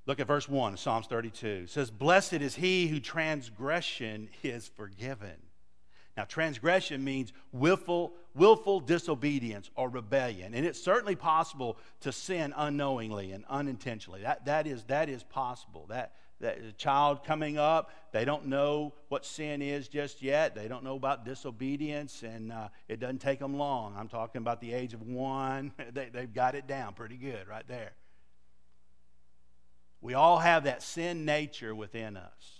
Look 0.05 0.19
at 0.19 0.27
verse 0.27 0.47
1 0.47 0.73
of 0.73 0.79
Psalms 0.79 1.07
32. 1.07 1.47
It 1.47 1.69
says, 1.69 1.91
Blessed 1.91 2.33
is 2.33 2.55
he 2.55 2.87
who 2.87 2.99
transgression 2.99 4.29
is 4.43 4.67
forgiven. 4.67 5.48
Now, 6.19 6.25
transgression 6.25 7.01
means 7.01 7.31
willful, 7.53 8.11
willful 8.35 8.81
disobedience 8.81 9.69
or 9.75 9.87
rebellion. 9.87 10.53
And 10.53 10.65
it's 10.65 10.83
certainly 10.83 11.15
possible 11.15 11.77
to 12.01 12.11
sin 12.11 12.53
unknowingly 12.57 13.31
and 13.31 13.45
unintentionally. 13.49 14.23
That, 14.23 14.43
that, 14.43 14.67
is, 14.67 14.83
that 14.87 15.07
is 15.07 15.23
possible. 15.23 15.85
That, 15.87 16.11
that 16.41 16.57
a 16.57 16.73
child 16.73 17.23
coming 17.23 17.57
up, 17.57 17.91
they 18.11 18.25
don't 18.25 18.47
know 18.47 18.95
what 19.07 19.25
sin 19.25 19.61
is 19.61 19.87
just 19.87 20.21
yet. 20.21 20.55
They 20.55 20.67
don't 20.67 20.83
know 20.83 20.97
about 20.97 21.23
disobedience, 21.23 22.21
and 22.21 22.51
uh, 22.51 22.67
it 22.89 22.99
doesn't 22.99 23.19
take 23.19 23.39
them 23.39 23.57
long. 23.57 23.95
I'm 23.97 24.09
talking 24.09 24.41
about 24.41 24.59
the 24.59 24.73
age 24.73 24.93
of 24.93 25.01
one. 25.01 25.71
they, 25.93 26.09
they've 26.09 26.33
got 26.33 26.53
it 26.53 26.67
down 26.67 26.95
pretty 26.95 27.15
good 27.15 27.47
right 27.47 27.65
there. 27.69 27.93
We 30.01 30.15
all 30.15 30.39
have 30.39 30.65
that 30.65 30.83
sin 30.83 31.23
nature 31.23 31.73
within 31.73 32.17
us. 32.17 32.58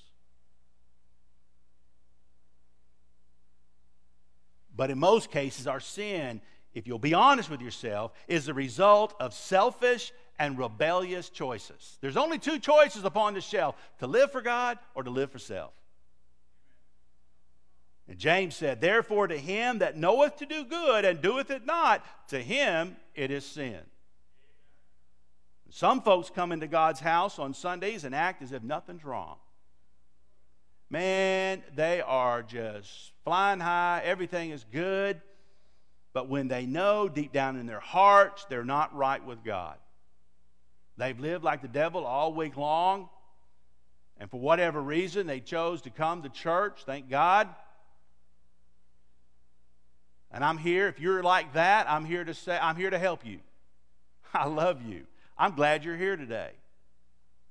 But 4.80 4.92
in 4.92 4.98
most 4.98 5.30
cases, 5.30 5.68
our 5.68 5.82
sin, 5.82 6.40
if 6.74 6.88
you'll 6.88 7.00
be 7.00 7.14
honest 7.14 7.50
with 7.50 7.60
yourself, 7.60 8.14
is 8.30 8.46
the 8.46 8.54
result 8.54 9.14
of 9.20 9.34
selfish 9.34 10.14
and 10.40 10.58
rebellious 10.58 11.28
choices. 11.28 11.98
There's 12.00 12.16
only 12.16 12.40
two 12.40 12.60
choices 12.60 13.04
upon 13.04 13.34
the 13.34 13.42
shelf 13.42 13.76
to 14.00 14.08
live 14.08 14.32
for 14.32 14.42
God 14.42 14.80
or 14.96 15.04
to 15.04 15.10
live 15.10 15.32
for 15.32 15.38
self. 15.38 15.74
And 18.08 18.18
James 18.18 18.56
said, 18.56 18.80
Therefore, 18.80 19.28
to 19.28 19.38
him 19.38 19.80
that 19.80 19.98
knoweth 19.98 20.38
to 20.38 20.46
do 20.46 20.64
good 20.64 21.04
and 21.04 21.22
doeth 21.22 21.52
it 21.52 21.66
not, 21.66 22.02
to 22.30 22.42
him 22.42 22.96
it 23.16 23.32
is 23.32 23.46
sin. 23.46 23.82
Some 25.70 26.02
folks 26.02 26.30
come 26.30 26.54
into 26.54 26.68
God's 26.68 27.02
house 27.02 27.38
on 27.38 27.54
Sundays 27.54 28.06
and 28.06 28.16
act 28.16 28.42
as 28.42 28.54
if 28.54 28.64
nothing's 28.64 29.04
wrong. 29.04 29.40
Man, 30.90 31.62
they 31.76 32.02
are 32.02 32.42
just 32.42 33.12
flying 33.24 33.60
high, 33.60 34.02
everything 34.04 34.50
is 34.50 34.66
good. 34.72 35.22
But 36.14 36.28
when 36.28 36.48
they 36.48 36.66
know 36.66 37.08
deep 37.08 37.32
down 37.32 37.56
in 37.56 37.68
their 37.68 37.80
hearts 37.80 38.46
they're 38.50 38.66
not 38.66 38.96
right 38.96 39.24
with 39.24 39.44
God, 39.44 39.78
they've 40.98 41.20
lived 41.20 41.44
like 41.44 41.62
the 41.62 41.68
devil 41.68 42.06
all 42.06 42.34
week 42.34 42.58
long, 42.58 43.10
and 44.18 44.30
for 44.30 44.40
whatever 44.40 44.82
reason 44.82 45.28
they 45.28 45.40
chose 45.40 45.84
to 45.84 45.92
come 45.92 46.24
to 46.24 46.30
church, 46.30 46.82
thank 46.86 47.10
God. 47.10 47.48
And 50.32 50.44
I'm 50.44 50.58
here, 50.58 50.88
if 50.88 51.00
you're 51.00 51.24
like 51.24 51.54
that, 51.54 51.90
I'm 51.90 52.06
here 52.06 52.24
to 52.24 52.34
say, 52.34 52.58
I'm 52.60 52.76
here 52.76 52.90
to 52.90 53.00
help 53.00 53.26
you. 53.26 53.40
I 54.34 54.48
love 54.48 54.82
you. 54.82 55.06
I'm 55.38 55.56
glad 55.56 55.86
you're 55.86 55.98
here 55.98 56.18
today. 56.18 56.52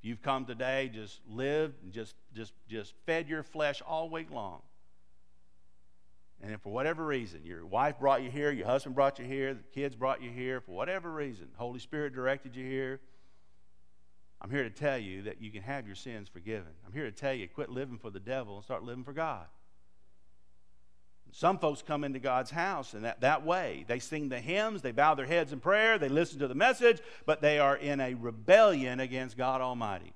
If 0.00 0.08
you've 0.08 0.22
come 0.22 0.44
today, 0.44 0.90
just 0.92 1.20
lived 1.28 1.74
just, 1.92 2.14
just, 2.34 2.52
just 2.68 2.94
fed 3.06 3.28
your 3.28 3.42
flesh 3.42 3.82
all 3.86 4.08
week 4.08 4.30
long. 4.30 4.62
And 6.40 6.52
if 6.52 6.60
for 6.60 6.72
whatever 6.72 7.04
reason, 7.04 7.40
your 7.44 7.66
wife 7.66 7.98
brought 7.98 8.22
you 8.22 8.30
here, 8.30 8.52
your 8.52 8.66
husband 8.66 8.94
brought 8.94 9.18
you 9.18 9.24
here, 9.24 9.54
the 9.54 9.62
kids 9.74 9.96
brought 9.96 10.22
you 10.22 10.30
here, 10.30 10.60
for 10.60 10.70
whatever 10.70 11.10
reason, 11.10 11.48
Holy 11.56 11.80
Spirit 11.80 12.14
directed 12.14 12.54
you 12.54 12.64
here, 12.64 13.00
I'm 14.40 14.50
here 14.50 14.62
to 14.62 14.70
tell 14.70 14.98
you 14.98 15.22
that 15.22 15.42
you 15.42 15.50
can 15.50 15.62
have 15.62 15.86
your 15.86 15.96
sins 15.96 16.28
forgiven. 16.28 16.68
I'm 16.86 16.92
here 16.92 17.04
to 17.04 17.12
tell 17.12 17.34
you 17.34 17.48
quit 17.48 17.70
living 17.70 17.98
for 17.98 18.10
the 18.10 18.20
devil 18.20 18.54
and 18.54 18.64
start 18.64 18.84
living 18.84 19.02
for 19.02 19.12
God. 19.12 19.46
Some 21.32 21.58
folks 21.58 21.82
come 21.82 22.04
into 22.04 22.18
God's 22.18 22.50
house 22.50 22.94
in 22.94 23.02
that, 23.02 23.20
that 23.20 23.44
way. 23.44 23.84
They 23.86 23.98
sing 23.98 24.28
the 24.28 24.40
hymns, 24.40 24.82
they 24.82 24.92
bow 24.92 25.14
their 25.14 25.26
heads 25.26 25.52
in 25.52 25.60
prayer, 25.60 25.98
they 25.98 26.08
listen 26.08 26.38
to 26.40 26.48
the 26.48 26.54
message, 26.54 27.00
but 27.26 27.40
they 27.40 27.58
are 27.58 27.76
in 27.76 28.00
a 28.00 28.14
rebellion 28.14 29.00
against 29.00 29.36
God 29.36 29.60
Almighty. 29.60 30.12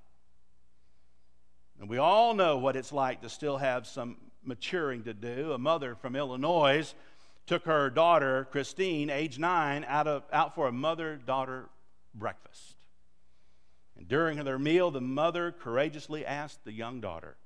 And 1.79 1.89
we 1.89 1.99
all 1.99 2.35
know 2.35 2.59
what 2.59 2.77
it's 2.77 2.93
like 2.93 3.23
to 3.23 3.29
still 3.29 3.59
have 3.59 3.87
some 3.87 4.17
maturing 4.45 5.05
to 5.05 5.15
do. 5.15 5.53
A 5.53 5.59
mother 5.59 5.95
from 5.95 6.17
Illinois 6.17 6.95
took 7.47 7.65
her 7.65 7.91
daughter, 7.91 8.47
Christine, 8.51 9.11
age 9.11 9.39
nine, 9.39 9.85
out, 9.89 10.07
of, 10.07 10.23
out 10.33 10.55
for 10.55 10.69
a 10.69 10.73
mother 10.73 11.17
daughter 11.17 11.69
breakfast. 12.15 12.77
And 13.97 14.09
during 14.09 14.43
their 14.45 14.59
meal, 14.59 14.91
the 14.91 15.01
mother 15.01 15.53
courageously 15.53 16.25
asked 16.25 16.65
the 16.65 16.73
young 16.73 17.01
daughter, 17.01 17.37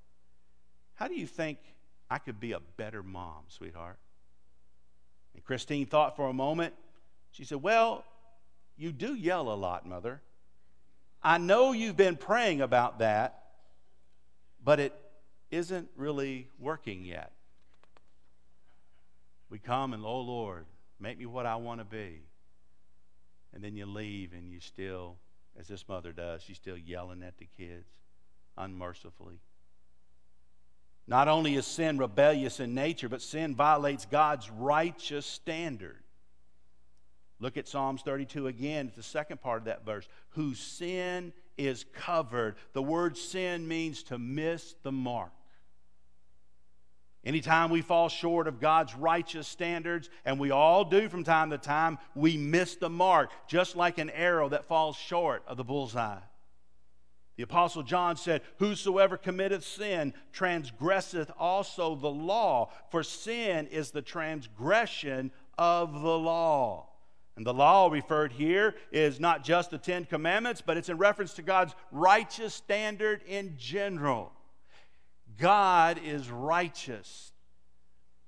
How 0.94 1.08
do 1.08 1.14
you 1.14 1.26
think 1.26 1.58
I 2.10 2.18
could 2.18 2.38
be 2.38 2.52
a 2.52 2.60
better 2.76 3.02
mom, 3.02 3.44
sweetheart? 3.48 3.98
And 5.34 5.44
Christine 5.44 5.86
thought 5.86 6.16
for 6.16 6.28
a 6.28 6.32
moment. 6.32 6.75
She 7.32 7.44
said, 7.44 7.62
Well, 7.62 8.04
you 8.76 8.92
do 8.92 9.14
yell 9.14 9.52
a 9.52 9.54
lot, 9.54 9.86
mother. 9.86 10.22
I 11.22 11.38
know 11.38 11.72
you've 11.72 11.96
been 11.96 12.16
praying 12.16 12.60
about 12.60 13.00
that, 13.00 13.42
but 14.62 14.80
it 14.80 14.92
isn't 15.50 15.88
really 15.96 16.48
working 16.58 17.04
yet. 17.04 17.32
We 19.48 19.58
come 19.58 19.92
and, 19.92 20.04
oh 20.04 20.20
Lord, 20.20 20.66
make 21.00 21.18
me 21.18 21.26
what 21.26 21.46
I 21.46 21.56
want 21.56 21.80
to 21.80 21.84
be. 21.84 22.22
And 23.52 23.62
then 23.62 23.76
you 23.76 23.86
leave 23.86 24.32
and 24.32 24.50
you 24.50 24.60
still, 24.60 25.16
as 25.58 25.68
this 25.68 25.88
mother 25.88 26.12
does, 26.12 26.42
she's 26.42 26.56
still 26.56 26.76
yelling 26.76 27.22
at 27.22 27.38
the 27.38 27.48
kids 27.56 27.88
unmercifully. 28.56 29.40
Not 31.08 31.28
only 31.28 31.54
is 31.54 31.66
sin 31.66 31.98
rebellious 31.98 32.58
in 32.58 32.75
nature, 32.75 33.08
but 33.08 33.22
sin 33.22 33.54
violates 33.54 34.06
God's 34.06 34.50
righteous 34.50 35.25
standard. 35.25 36.02
Look 37.38 37.56
at 37.56 37.68
Psalms 37.68 38.02
32 38.02 38.46
again. 38.48 38.90
The 38.96 39.02
second 39.02 39.40
part 39.40 39.58
of 39.58 39.64
that 39.66 39.84
verse. 39.84 40.08
Whose 40.30 40.58
sin 40.58 41.32
is 41.56 41.84
covered. 41.94 42.56
The 42.72 42.82
word 42.82 43.16
sin 43.16 43.68
means 43.68 44.02
to 44.04 44.18
miss 44.18 44.75
the 44.82 44.92
mark. 44.92 45.32
Anytime 47.25 47.70
we 47.70 47.82
fall 47.82 48.08
short 48.08 48.46
of 48.46 48.60
God's 48.60 48.94
righteous 48.94 49.48
standards, 49.48 50.08
and 50.25 50.38
we 50.38 50.52
all 50.52 50.84
do 50.84 51.08
from 51.08 51.25
time 51.25 51.50
to 51.50 51.58
time, 51.58 51.98
we 52.14 52.36
miss 52.36 52.76
the 52.76 52.88
mark, 52.88 53.30
just 53.48 53.75
like 53.75 53.98
an 53.98 54.10
arrow 54.10 54.48
that 54.48 54.66
falls 54.66 54.96
short 54.96 55.42
of 55.48 55.56
the 55.56 55.64
bullseye. 55.64 56.20
The 57.36 57.42
Apostle 57.42 57.82
John 57.82 58.16
said, 58.16 58.42
Whosoever 58.58 59.16
committeth 59.16 59.64
sin 59.64 60.14
transgresseth 60.32 61.30
also 61.38 61.94
the 61.94 62.10
law, 62.10 62.70
for 62.90 63.02
sin 63.02 63.66
is 63.66 63.90
the 63.90 64.02
transgression 64.02 65.30
of 65.58 66.00
the 66.00 66.18
law. 66.18 66.88
And 67.36 67.44
the 67.44 67.52
law 67.52 67.88
referred 67.88 68.32
here 68.32 68.74
is 68.90 69.20
not 69.20 69.44
just 69.44 69.70
the 69.70 69.76
Ten 69.76 70.06
Commandments, 70.06 70.62
but 70.64 70.78
it's 70.78 70.88
in 70.88 70.96
reference 70.96 71.34
to 71.34 71.42
God's 71.42 71.74
righteous 71.92 72.54
standard 72.54 73.22
in 73.26 73.56
general. 73.58 74.32
God 75.38 76.00
is 76.02 76.30
righteous. 76.30 77.32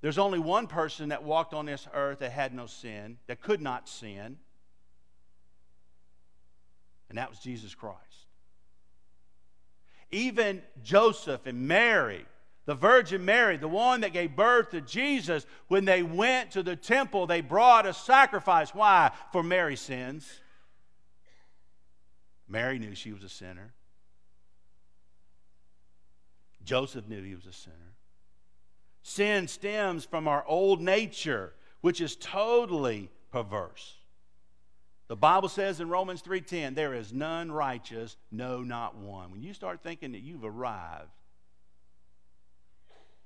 There's 0.03 0.19
only 0.19 0.39
one 0.39 0.67
person 0.67 1.09
that 1.09 1.25
walked 1.25 1.55
on 1.55 1.65
this 1.65 1.89
earth 1.95 2.19
that 2.19 2.33
had 2.33 2.53
no 2.53 2.67
sin, 2.67 3.17
that 3.27 3.41
could 3.41 3.63
not 3.63 3.89
sin, 3.89 4.37
and 7.09 7.17
that 7.17 7.31
was 7.31 7.39
Jesus 7.39 7.75
Christ. 7.75 8.08
Even 10.11 10.63
Joseph 10.83 11.47
and 11.47 11.69
Mary, 11.69 12.25
the 12.65 12.75
Virgin 12.75 13.25
Mary, 13.25 13.57
the 13.57 13.69
one 13.69 14.01
that 14.01 14.13
gave 14.13 14.35
birth 14.35 14.71
to 14.71 14.81
Jesus, 14.81 15.47
when 15.69 15.85
they 15.85 16.03
went 16.03 16.53
to 16.53 16.63
the 16.63 16.77
temple, 16.77 17.27
they 17.27 17.41
brought 17.41 17.87
a 17.87 17.93
sacrifice. 17.93 18.75
Why? 18.75 19.11
For 19.33 19.43
Mary's 19.43 19.81
sins. 19.81 20.29
Mary 22.49 22.79
knew 22.79 22.95
she 22.95 23.13
was 23.13 23.23
a 23.23 23.29
sinner. 23.29 23.75
Joseph 26.65 27.09
knew 27.09 27.23
he 27.23 27.35
was 27.35 27.47
a 27.47 27.53
sinner. 27.53 27.77
Sin 29.03 29.49
stems 29.49 30.05
from 30.05 30.27
our 30.29 30.45
old 30.47 30.81
nature, 30.81 31.55
which 31.81 32.01
is 32.01 32.17
totally 32.17 33.11
perverse. 33.31 33.98
The 35.09 35.17
Bible 35.17 35.49
says 35.49 35.81
in 35.81 35.89
Romans 35.89 36.23
3:10, 36.23 36.75
there 36.75 36.95
is 36.95 37.13
none 37.13 37.51
righteous, 37.51 38.17
no 38.31 38.63
not 38.63 38.95
one. 38.95 39.31
When 39.33 39.43
you 39.43 39.55
start 39.55 39.83
thinking 39.83 40.13
that 40.13 40.21
you've 40.21 40.45
arrived, 40.45 41.11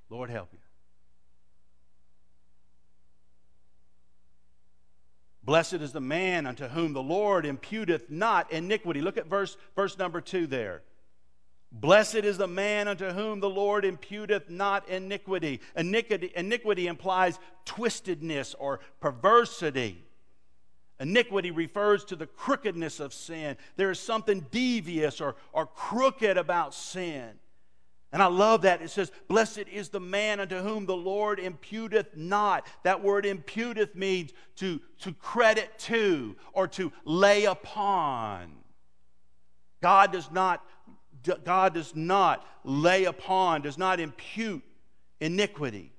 Lord 0.09 0.31
help 0.31 0.53
you. 0.53 0.59
Blessed 5.43 5.75
is 5.75 5.91
the 5.91 6.01
man 6.01 6.47
unto 6.47 6.69
whom 6.69 6.93
the 6.93 7.03
Lord 7.03 7.45
imputeth 7.45 8.09
not 8.09 8.53
iniquity. 8.53 9.01
Look 9.01 9.17
at 9.17 9.27
verse, 9.27 9.57
verse 9.75 9.99
number 9.99 10.21
two 10.21 10.47
there. 10.47 10.83
Blessed 11.73 12.17
is 12.17 12.39
the 12.39 12.47
man 12.47 12.87
unto 12.87 13.11
whom 13.11 13.41
the 13.41 13.51
Lord 13.51 13.85
imputeth 13.85 14.49
not 14.49 14.89
iniquity. 14.89 15.61
Iniquity, 15.75 16.31
iniquity 16.37 16.87
implies 16.87 17.41
twistedness 17.65 18.55
or 18.57 18.79
perversity. 19.01 20.05
Iniquity 21.03 21.51
refers 21.51 22.05
to 22.05 22.17
the 22.17 22.29
crookedness 22.29 23.01
of 23.01 23.13
sin. 23.13 23.57
There 23.75 23.91
is 23.91 23.99
something 23.99 24.47
devious 24.53 25.21
or, 25.21 25.35
or 25.53 25.67
crooked 25.67 26.39
about 26.39 26.75
sin. 26.75 27.31
And 28.13 28.23
I 28.23 28.27
love 28.27 28.63
that. 28.63 28.83
It 28.83 28.91
says, 28.91 29.11
Blessed 29.27 29.65
is 29.73 29.89
the 29.89 29.99
man 29.99 30.39
unto 30.39 30.61
whom 30.61 30.87
the 30.87 30.97
Lord 30.97 31.41
imputeth 31.41 32.17
not. 32.17 32.69
That 32.85 33.03
word 33.03 33.25
imputeth 33.25 33.97
means 33.97 34.33
to, 34.57 34.81
to 35.01 35.13
credit 35.15 35.77
to 35.81 36.37
or 36.53 36.69
to 36.69 36.93
lay 37.05 37.47
upon. 37.47 38.53
God 39.81 40.13
does 40.13 40.31
not 40.31 40.65
God 41.45 41.75
does 41.75 41.95
not 41.95 42.45
lay 42.65 43.05
upon, 43.05 43.63
does 43.63 43.79
not 43.79 44.01
impute 44.01 44.65
iniquity. 45.21 45.93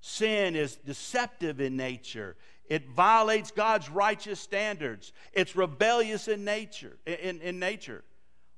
Sin 0.00 0.56
is 0.56 0.76
deceptive 0.76 1.60
in 1.60 1.76
nature. 1.76 2.36
It 2.68 2.88
violates 2.88 3.50
God's 3.50 3.90
righteous 3.90 4.40
standards. 4.40 5.12
It's 5.32 5.56
rebellious 5.56 6.28
in 6.28 6.44
nature. 6.44 6.96
In, 7.06 7.40
in 7.40 7.58
nature. 7.58 8.04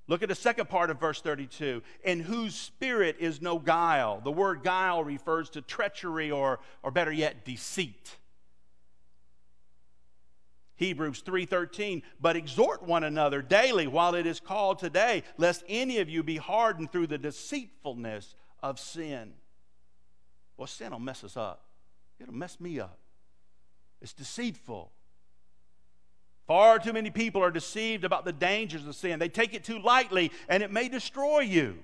Look 0.07 0.23
at 0.23 0.29
the 0.29 0.35
second 0.35 0.69
part 0.69 0.91
of 0.91 1.01
verse 1.01 1.21
32. 1.21 1.83
In 2.05 2.21
whose 2.21 2.55
spirit 2.55 3.17
is 3.19 3.41
no 3.41 3.59
guile. 3.59 4.21
The 4.23 4.33
word 4.33 4.63
guile 4.63 5.03
refers 5.03 5.51
to 5.51 5.63
treachery 5.63 6.31
or, 6.31 6.61
or 6.83 6.91
better 6.91 7.13
yet, 7.13 7.45
deceit. 7.45 8.19
Hebrews 10.77 11.23
3:13 11.23 12.03
but 12.21 12.37
exhort 12.37 12.83
one 12.83 13.05
another 13.05 13.43
daily 13.43 13.87
while 13.87 14.15
it 14.15 14.27
is 14.27 14.41
called 14.41 14.81
today 14.81 15.23
lest 15.39 15.63
any 15.69 15.99
of 15.99 16.09
you 16.09 16.25
be 16.25 16.37
hardened 16.37 16.91
through 16.91 17.07
the 17.07 17.17
deceitfulness 17.17 18.35
of 18.61 18.81
sin. 18.81 19.35
Well 20.57 20.67
sin 20.67 20.91
will 20.91 20.99
mess 20.99 21.23
us 21.23 21.37
up. 21.37 21.67
It'll 22.19 22.35
mess 22.35 22.59
me 22.61 22.81
up. 22.81 22.99
It's 24.05 24.13
deceitful. 24.13 24.93
Far 26.47 26.79
too 26.79 26.93
many 26.93 27.09
people 27.09 27.43
are 27.43 27.51
deceived 27.51 28.05
about 28.05 28.27
the 28.27 28.35
dangers 28.35 28.87
of 28.87 28.95
sin. 28.95 29.19
They 29.19 29.31
take 29.31 29.55
it 29.55 29.65
too 29.65 29.79
lightly 29.79 30.31
and 30.47 30.63
it 30.63 30.71
may 30.71 30.91
destroy 30.91 31.41
you. 31.41 31.79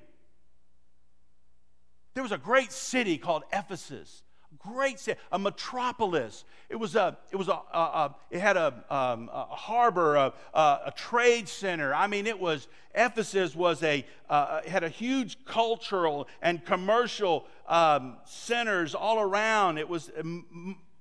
There 2.12 2.22
was 2.22 2.30
a 2.30 2.36
great 2.36 2.72
city 2.72 3.16
called 3.16 3.44
Ephesus 3.54 4.22
great 4.58 4.98
city, 4.98 5.18
a 5.32 5.38
metropolis. 5.38 6.44
It 6.68 6.76
was 6.76 6.96
a, 6.96 7.16
it 7.30 7.36
was 7.36 7.48
a, 7.48 7.52
a, 7.72 7.78
a 7.78 8.16
it 8.30 8.40
had 8.40 8.56
a, 8.56 8.84
um, 8.90 9.30
a 9.32 9.44
harbor, 9.44 10.16
a, 10.16 10.32
a, 10.52 10.92
trade 10.94 11.48
center. 11.48 11.94
I 11.94 12.08
mean, 12.08 12.26
it 12.26 12.38
was 12.38 12.68
Ephesus 12.94 13.54
was 13.54 13.82
a 13.82 14.04
uh, 14.28 14.60
had 14.66 14.84
a 14.84 14.88
huge 14.88 15.44
cultural 15.44 16.28
and 16.42 16.62
commercial 16.64 17.46
um, 17.68 18.16
centers 18.24 18.94
all 18.94 19.20
around. 19.20 19.78
It 19.78 19.88
was. 19.88 20.10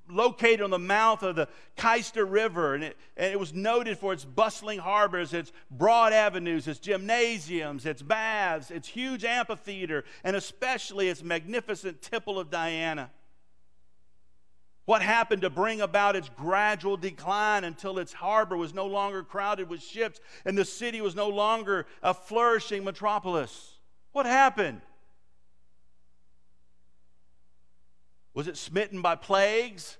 Located 0.10 0.62
on 0.62 0.70
the 0.70 0.80
mouth 0.80 1.24
of 1.24 1.36
the 1.36 1.48
Cayster 1.78 2.30
River, 2.30 2.76
and 2.76 2.84
it, 2.84 2.98
and 3.16 3.32
it 3.32 3.40
was 3.40 3.54
noted 3.54 3.98
for 3.98 4.12
its 4.12 4.26
bustling 4.26 4.80
harbors, 4.80 5.34
its 5.34 5.52
broad 5.70 6.14
avenues, 6.14 6.68
its 6.68 6.80
gymnasiums, 6.80 7.86
its 7.86 8.02
baths, 8.02 8.72
its 8.72 8.88
huge 8.88 9.24
amphitheater, 9.24 10.04
and 10.24 10.36
especially 10.36 11.10
its 11.10 11.24
magnificent 11.24 12.02
Temple 12.02 12.40
of 12.40 12.50
Diana. 12.50 13.12
What 14.90 15.04
happened 15.04 15.44
to 15.44 15.52
bring 15.52 15.82
about 15.82 16.16
its 16.16 16.30
gradual 16.30 16.98
decline 16.98 17.64
until 17.64 18.00
its 18.00 18.12
harbor 18.12 18.58
was 18.58 18.74
no 18.74 18.88
longer 18.88 19.22
crowded 19.22 19.70
with 19.70 19.84
ships 19.84 20.20
and 20.46 20.58
the 20.58 20.66
city 20.66 21.00
was 21.00 21.14
no 21.16 21.30
longer 21.30 21.86
a 22.02 22.12
flourishing 22.12 22.84
metropolis? 22.84 23.78
What 24.14 24.26
happened? 24.26 24.82
Was 28.34 28.48
it 28.48 28.58
smitten 28.58 29.04
by 29.04 29.14
plagues? 29.14 29.99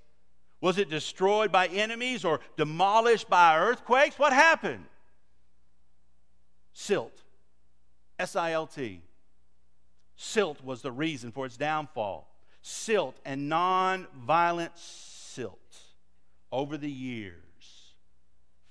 Was 0.60 0.78
it 0.78 0.90
destroyed 0.90 1.50
by 1.50 1.66
enemies 1.68 2.24
or 2.24 2.40
demolished 2.56 3.30
by 3.30 3.58
earthquakes? 3.58 4.18
What 4.18 4.32
happened? 4.32 4.84
Silt. 6.72 7.22
S 8.18 8.36
I 8.36 8.52
L 8.52 8.66
T. 8.66 9.02
Silt 10.16 10.62
was 10.62 10.82
the 10.82 10.92
reason 10.92 11.32
for 11.32 11.46
its 11.46 11.56
downfall 11.56 12.30
silt 12.62 13.18
and 13.24 13.48
non-violent 13.48 14.72
silt 14.76 15.78
over 16.52 16.76
the 16.76 16.90
years. 16.90 17.36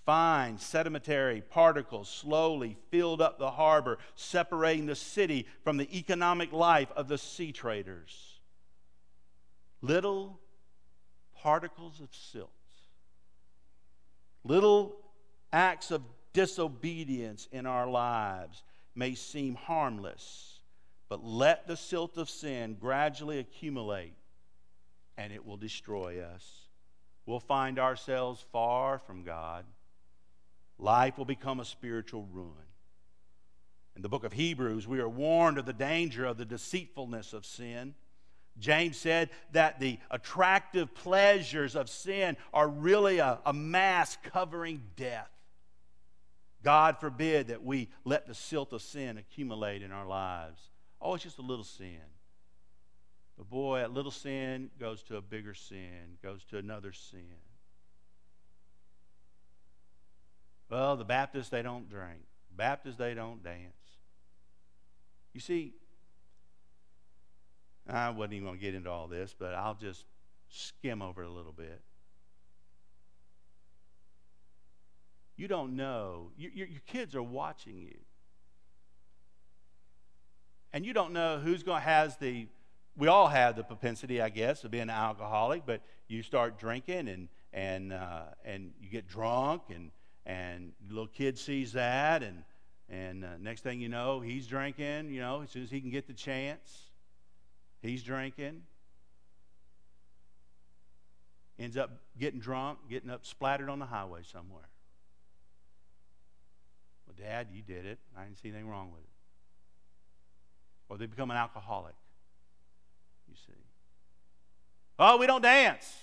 Fine 0.06 0.58
sedimentary 0.58 1.42
particles 1.42 2.10
slowly 2.10 2.78
filled 2.90 3.22
up 3.22 3.38
the 3.38 3.52
harbor, 3.52 4.00
separating 4.16 4.86
the 4.86 4.96
city 4.96 5.46
from 5.64 5.78
the 5.78 5.98
economic 5.98 6.52
life 6.52 6.92
of 6.96 7.08
the 7.08 7.18
sea 7.18 7.52
traders. 7.52 8.40
Little 9.82 10.40
particles 11.42 12.00
of 12.00 12.10
silt. 12.14 12.50
Little 14.44 14.96
acts 15.52 15.92
of 15.92 16.02
disobedience 16.34 17.48
in 17.52 17.66
our 17.66 17.88
lives 17.88 18.64
may 18.96 19.16
seem 19.16 19.56
harmless, 19.56 20.60
but 21.08 21.24
let 21.24 21.68
the 21.68 21.78
silt 21.78 22.18
of 22.18 22.30
sin 22.30 22.78
gradually 22.80 23.40
accumulate 23.40 24.14
and 25.18 25.34
it 25.34 25.46
will 25.46 25.58
destroy 25.58 26.22
us. 26.22 26.68
We'll 27.26 27.40
find 27.40 27.78
ourselves 27.78 28.46
far 28.52 29.00
from 29.00 29.24
God. 29.24 29.66
Life 30.78 31.18
will 31.18 31.26
become 31.26 31.60
a 31.60 31.66
spiritual 31.66 32.26
ruin. 32.32 32.54
In 33.96 34.02
the 34.02 34.10
book 34.10 34.24
of 34.24 34.32
Hebrews, 34.32 34.88
we 34.88 35.00
are 35.00 35.10
warned 35.10 35.58
of 35.58 35.66
the 35.66 35.74
danger 35.74 36.26
of 36.26 36.38
the 36.38 36.46
deceitfulness 36.46 37.34
of 37.34 37.46
sin. 37.46 37.96
James 38.60 38.98
said 38.98 39.30
that 39.54 39.80
the 39.80 40.00
attractive 40.12 40.94
pleasures 40.94 41.76
of 41.76 41.90
sin 41.90 42.38
are 42.54 42.68
really 42.68 43.20
a, 43.20 43.40
a 43.46 43.54
mask 43.54 44.22
covering 44.24 44.84
death. 44.96 45.30
God 46.62 47.00
forbid 47.00 47.48
that 47.48 47.64
we 47.64 47.90
let 48.04 48.28
the 48.28 48.36
silt 48.36 48.74
of 48.74 48.82
sin 48.82 49.18
accumulate 49.18 49.82
in 49.82 49.92
our 49.92 50.06
lives. 50.06 50.62
Oh, 51.02 51.16
it's 51.16 51.24
just 51.24 51.38
a 51.38 51.44
little 51.44 51.64
sin. 51.64 52.02
But 53.38 53.50
boy, 53.50 53.86
a 53.86 53.88
little 53.88 54.12
sin 54.12 54.70
goes 54.78 55.02
to 55.04 55.16
a 55.16 55.22
bigger 55.22 55.54
sin, 55.54 56.18
goes 56.22 56.44
to 56.50 56.58
another 56.58 56.92
sin. 56.92 57.38
Well, 60.70 60.98
the 60.98 61.06
Baptists, 61.06 61.50
they 61.50 61.62
don't 61.62 61.90
drink. 61.90 62.20
Baptists, 62.56 62.98
they 62.98 63.14
don't 63.14 63.42
dance. 63.42 63.74
You 65.34 65.40
see, 65.40 65.74
I 67.90 68.10
wasn't 68.12 68.34
even 68.34 68.46
going 68.46 68.60
to 68.60 68.62
get 68.62 68.76
into 68.76 68.90
all 68.90 69.08
this, 69.08 69.36
but 69.38 69.54
I'll 69.54 69.76
just 69.76 70.06
skim 70.50 71.02
over 71.02 71.24
it 71.24 71.28
a 71.28 71.32
little 71.32 71.52
bit. 71.52 71.82
You 75.36 75.48
don't 75.48 75.76
know. 75.76 76.32
You, 76.38 76.52
your, 76.54 76.68
your 76.68 76.82
kids 76.86 77.16
are 77.16 77.24
watching 77.24 77.80
you. 77.80 77.98
And 80.74 80.86
you 80.86 80.94
don't 80.94 81.14
know 81.14 81.40
who's 81.40 81.64
going 81.64 81.82
to 81.82 81.86
has 81.86 82.18
the 82.18 82.48
we 82.98 83.08
all 83.08 83.30
have 83.30 83.56
the 83.56 83.64
propensity, 83.64 84.22
I 84.22 84.28
guess, 84.28 84.66
of 84.66 84.72
being 84.72 84.84
an 84.84 84.90
alcoholic, 84.90 85.66
but 85.66 85.82
you 86.10 86.22
start 86.22 86.60
drinking 86.60 87.08
and 87.08 87.30
and 87.54 87.94
uh, 87.94 88.24
and 88.44 88.72
you 88.82 88.90
get 88.90 89.08
drunk 89.08 89.64
and 89.74 89.92
and 90.26 90.74
little 90.90 91.08
kid 91.08 91.38
sees 91.38 91.72
that 91.74 92.22
and 92.22 92.44
and 92.90 93.24
uh, 93.24 93.38
next 93.40 93.62
thing 93.62 93.80
you 93.80 93.88
know, 93.88 94.20
he's 94.20 94.48
drinking, 94.48 95.12
you 95.12 95.22
know, 95.22 95.42
as 95.44 95.52
soon 95.52 95.64
as 95.64 95.72
he 95.72 95.80
can 95.80 95.90
get 95.90 96.08
the 96.08 96.14
chance. 96.14 96.89
He's 97.82 98.04
drinking. 98.04 98.64
Ends 101.58 101.78
up 101.78 101.92
getting 102.18 102.40
drunk, 102.40 102.80
getting 102.90 103.10
up 103.10 103.26
splattered 103.26 103.70
on 103.70 103.80
the 103.80 103.86
highway 103.86 104.22
somewhere. 104.24 104.70
Well, 107.06 107.16
Dad, 107.18 107.48
you 107.52 107.62
did 107.62 107.86
it. 107.86 108.00
I 108.18 108.24
didn't 108.24 108.40
see 108.40 108.50
anything 108.50 108.68
wrong 108.68 108.92
with 108.92 109.02
it. 109.02 109.10
Or 110.90 110.98
they 110.98 111.06
become 111.06 111.32
an 111.32 111.38
alcoholic, 111.38 111.96
you 113.28 113.36
see. 113.36 113.62
Oh, 114.98 115.18
we 115.18 115.28
don't 115.28 115.42
dance. 115.42 115.98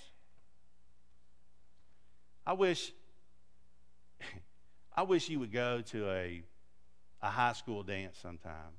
I 2.46 2.52
wish 2.52 2.92
I 4.96 5.02
wish 5.02 5.28
you 5.28 5.40
would 5.40 5.52
go 5.52 5.80
to 5.80 6.10
a, 6.10 6.42
a 7.22 7.28
high 7.28 7.52
school 7.52 7.82
dance 7.82 8.18
sometime. 8.22 8.72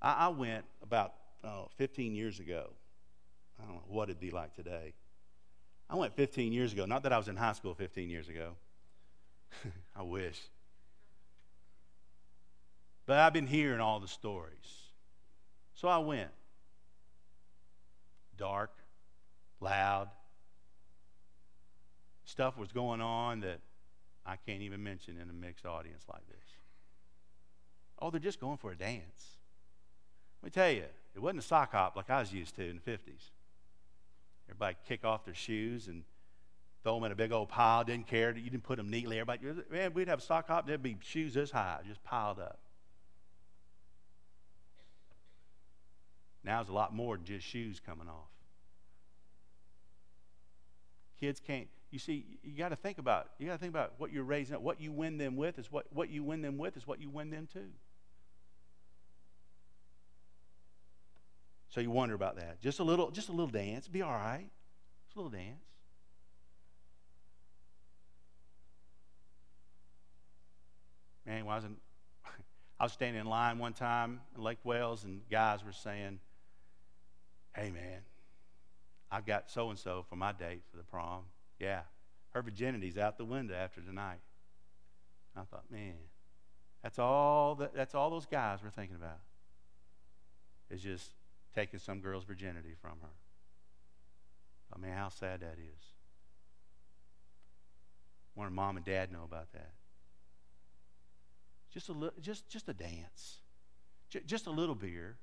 I, 0.00 0.26
I 0.26 0.28
went 0.28 0.64
about 0.82 1.14
oh, 1.44 1.68
15 1.76 2.14
years 2.14 2.40
ago. 2.40 2.70
I 3.60 3.64
don't 3.64 3.74
know 3.74 3.82
what 3.88 4.08
it'd 4.08 4.20
be 4.20 4.30
like 4.30 4.54
today. 4.54 4.94
I 5.88 5.96
went 5.96 6.16
15 6.16 6.52
years 6.52 6.72
ago. 6.72 6.86
Not 6.86 7.02
that 7.02 7.12
I 7.12 7.18
was 7.18 7.28
in 7.28 7.36
high 7.36 7.52
school 7.52 7.74
15 7.74 8.08
years 8.08 8.28
ago. 8.28 8.52
I 9.96 10.02
wish. 10.02 10.40
But 13.06 13.18
I've 13.18 13.32
been 13.32 13.46
hearing 13.46 13.80
all 13.80 14.00
the 14.00 14.08
stories. 14.08 14.54
So 15.74 15.88
I 15.88 15.98
went. 15.98 16.30
Dark, 18.36 18.70
loud. 19.60 20.08
Stuff 22.24 22.56
was 22.56 22.72
going 22.72 23.00
on 23.00 23.40
that 23.40 23.60
I 24.24 24.36
can't 24.36 24.62
even 24.62 24.82
mention 24.82 25.18
in 25.20 25.28
a 25.28 25.32
mixed 25.32 25.66
audience 25.66 26.04
like 26.10 26.26
this. 26.28 26.38
Oh, 27.98 28.10
they're 28.10 28.20
just 28.20 28.40
going 28.40 28.56
for 28.56 28.72
a 28.72 28.76
dance. 28.76 29.38
Let 30.42 30.46
me 30.46 30.50
tell 30.50 30.70
you, 30.70 30.84
it 31.14 31.20
wasn't 31.20 31.40
a 31.40 31.46
sock 31.46 31.72
hop 31.72 31.96
like 31.96 32.10
I 32.10 32.20
was 32.20 32.32
used 32.32 32.56
to 32.56 32.68
in 32.68 32.80
the 32.82 32.90
50s. 32.90 33.30
Everybody 34.48 34.76
kick 34.86 35.04
off 35.04 35.24
their 35.24 35.34
shoes 35.34 35.88
and 35.88 36.04
throw 36.82 36.94
them 36.94 37.04
in 37.04 37.12
a 37.12 37.14
big 37.14 37.32
old 37.32 37.48
pile. 37.48 37.84
Didn't 37.84 38.06
care. 38.06 38.36
You 38.36 38.50
didn't 38.50 38.64
put 38.64 38.76
them 38.76 38.90
neatly. 38.90 39.18
Everybody, 39.18 39.62
man, 39.70 39.94
we'd 39.94 40.08
have 40.08 40.18
a 40.18 40.22
sock 40.22 40.48
hop. 40.48 40.66
There'd 40.66 40.82
be 40.82 40.96
shoes 41.00 41.34
this 41.34 41.50
high, 41.50 41.80
just 41.86 42.02
piled 42.02 42.38
up. 42.38 42.58
Now 46.44 46.60
it's 46.60 46.70
a 46.70 46.72
lot 46.72 46.94
more 46.94 47.16
than 47.16 47.24
just 47.24 47.46
shoes 47.46 47.80
coming 47.84 48.08
off. 48.08 48.30
Kids 51.20 51.40
can't. 51.40 51.68
You 51.90 51.98
see, 51.98 52.24
you 52.42 52.56
got 52.56 52.70
to 52.70 52.76
think 52.76 52.98
about. 52.98 53.28
You 53.38 53.46
got 53.46 53.52
to 53.52 53.58
think 53.58 53.70
about 53.70 53.92
what 53.98 54.12
you're 54.12 54.24
raising 54.24 54.56
up. 54.56 54.62
What 54.62 54.80
you 54.80 54.90
win 54.90 55.18
them 55.18 55.36
with 55.36 55.58
is 55.58 55.70
what 55.70 55.86
what 55.92 56.08
you 56.10 56.24
win 56.24 56.42
them 56.42 56.58
with 56.58 56.76
is 56.76 56.86
what 56.86 57.00
you 57.00 57.10
win 57.10 57.30
them 57.30 57.46
to. 57.52 57.60
So 61.72 61.80
you 61.80 61.90
wonder 61.90 62.14
about 62.14 62.36
that. 62.36 62.60
Just 62.60 62.80
a 62.80 62.84
little, 62.84 63.10
just 63.10 63.30
a 63.30 63.32
little 63.32 63.46
dance. 63.46 63.88
Be 63.88 64.02
all 64.02 64.12
right. 64.12 64.46
Just 65.06 65.16
a 65.16 65.20
little 65.20 65.30
dance. 65.30 65.64
Man, 71.24 71.48
I 71.48 71.54
was 71.54 71.64
in, 71.64 71.76
I 72.80 72.82
was 72.82 72.92
standing 72.92 73.22
in 73.22 73.26
line 73.26 73.58
one 73.58 73.72
time 73.72 74.20
in 74.36 74.42
Lake 74.42 74.58
Wales, 74.64 75.04
and 75.04 75.22
guys 75.30 75.64
were 75.64 75.72
saying, 75.72 76.20
"Hey, 77.56 77.70
man, 77.70 78.00
I've 79.10 79.24
got 79.24 79.50
so 79.50 79.70
and 79.70 79.78
so 79.78 80.04
for 80.10 80.16
my 80.16 80.32
date 80.32 80.64
for 80.70 80.76
the 80.76 80.82
prom. 80.82 81.22
Yeah, 81.58 81.80
her 82.34 82.42
virginity's 82.42 82.98
out 82.98 83.16
the 83.16 83.24
window 83.24 83.54
after 83.54 83.80
tonight." 83.80 84.20
I 85.34 85.44
thought, 85.44 85.70
man, 85.70 85.94
that's 86.82 86.98
all 86.98 87.54
that, 87.54 87.74
that's 87.74 87.94
all 87.94 88.10
those 88.10 88.26
guys 88.26 88.62
were 88.62 88.68
thinking 88.68 88.96
about. 88.96 89.20
Is 90.68 90.82
just 90.82 91.12
taking 91.54 91.78
some 91.78 92.00
girl's 92.00 92.24
virginity 92.24 92.74
from 92.80 92.98
her. 93.02 93.08
I 94.74 94.78
mean, 94.78 94.92
how 94.92 95.08
sad 95.08 95.40
that 95.40 95.58
is. 95.58 95.82
Wonder 98.34 98.50
mom 98.50 98.76
and 98.76 98.86
dad 98.86 99.12
know 99.12 99.24
about 99.24 99.52
that. 99.52 99.72
Just 101.70 101.88
a 101.88 101.92
little, 101.92 102.18
just 102.20 102.48
just 102.48 102.68
a 102.68 102.74
dance, 102.74 103.40
J- 104.10 104.22
just 104.26 104.46
a 104.46 104.50
little 104.50 104.74
beer. 104.74 105.16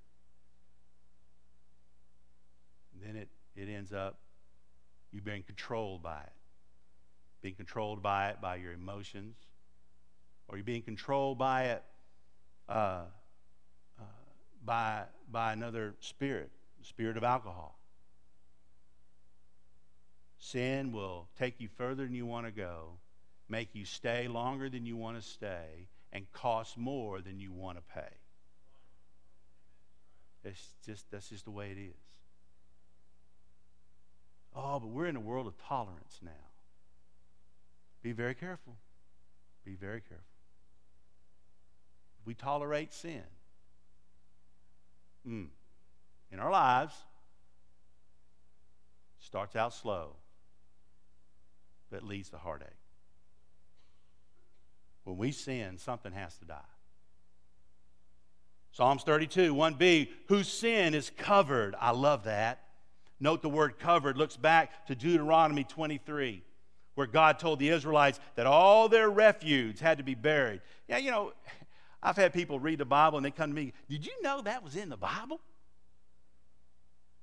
And 2.94 3.02
then 3.04 3.16
it 3.16 3.30
it 3.56 3.70
ends 3.70 3.94
up 3.94 4.20
you 5.12 5.22
being 5.22 5.44
controlled 5.44 6.04
by 6.04 6.22
it, 6.22 6.34
being 7.42 7.56
controlled 7.56 8.02
by 8.02 8.30
it 8.30 8.42
by 8.42 8.56
your 8.58 8.74
emotions, 8.74 9.38
or 10.48 10.58
you're 10.58 10.64
being 10.64 10.84
controlled 10.84 11.38
by 11.38 11.66
it. 11.66 11.84
Uh, 12.68 13.06
by, 14.64 15.04
by 15.32 15.54
another 15.54 15.96
spirit, 16.00 16.50
spirit 16.82 17.18
of 17.18 17.24
alcohol. 17.24 17.78
Sin 20.38 20.92
will 20.92 21.28
take 21.38 21.60
you 21.60 21.68
further 21.68 22.06
than 22.06 22.16
you 22.16 22.26
want 22.26 22.46
to 22.46 22.52
go, 22.52 22.94
make 23.50 23.70
you 23.74 23.86
stay 23.86 24.28
longer 24.28 24.70
than 24.70 24.86
you 24.86 24.96
want 24.96 25.18
to 25.18 25.28
stay, 25.28 25.88
and 26.14 26.32
cost 26.32 26.78
more 26.78 27.22
than 27.22 27.40
you 27.40 27.52
want 27.52 27.78
to 27.78 27.84
pay. 27.94 28.16
It's 30.44 30.74
just 30.86 31.12
that's 31.12 31.30
just 31.30 31.46
the 31.46 31.52
way 31.52 31.72
it 31.72 31.78
is. 31.78 31.96
Oh, 34.56 34.80
but 34.80 34.88
we're 34.88 35.06
in 35.08 35.16
a 35.16 35.22
world 35.22 35.48
of 35.48 35.58
tolerance 35.58 36.20
now. 36.24 36.32
Be 38.02 38.14
very 38.14 38.34
careful. 38.34 38.78
Be 39.66 39.76
very 39.76 40.00
careful. 40.02 40.26
We 42.26 42.34
tolerate 42.34 42.94
sin 42.94 43.24
mm, 45.28 45.48
in 46.32 46.40
our 46.40 46.52
lives 46.52 46.94
starts 49.20 49.56
out 49.56 49.74
slow, 49.74 50.16
but 51.92 52.04
leads 52.04 52.30
to 52.30 52.38
heartache. 52.38 52.68
When 55.04 55.18
we 55.18 55.32
sin, 55.32 55.78
something 55.78 56.12
has 56.12 56.38
to 56.38 56.46
die. 56.46 56.60
Psalms 58.72 59.04
32, 59.04 59.54
1b, 59.54 60.10
whose 60.28 60.48
sin 60.48 60.94
is 60.94 61.12
covered. 61.18 61.76
I 61.80 61.92
love 61.92 62.26
that. 62.26 62.60
Note 63.20 63.42
the 63.42 63.50
word 63.50 63.80
covered 63.80 64.18
looks 64.18 64.38
back 64.38 64.88
to 64.88 64.96
Deuteronomy 64.96 65.64
23, 65.64 66.44
where 66.96 67.08
God 67.08 67.40
told 67.40 67.60
the 67.60 67.70
Israelites 67.70 68.20
that 68.36 68.46
all 68.46 68.88
their 68.88 69.10
refuse 69.10 69.80
had 69.80 69.98
to 69.98 70.04
be 70.04 70.16
buried. 70.16 70.62
Yeah, 70.88 70.98
you 70.98 71.12
know, 71.12 71.34
I've 72.02 72.16
had 72.16 72.34
people 72.34 72.60
read 72.60 72.80
the 72.80 72.86
Bible 72.86 73.18
and 73.18 73.26
they 73.26 73.32
come 73.32 73.50
to 73.50 73.56
me, 73.56 73.74
Did 73.90 74.06
you 74.06 74.22
know 74.22 74.42
that 74.42 74.64
was 74.64 74.76
in 74.76 74.90
the 74.90 74.98
Bible? 74.98 75.42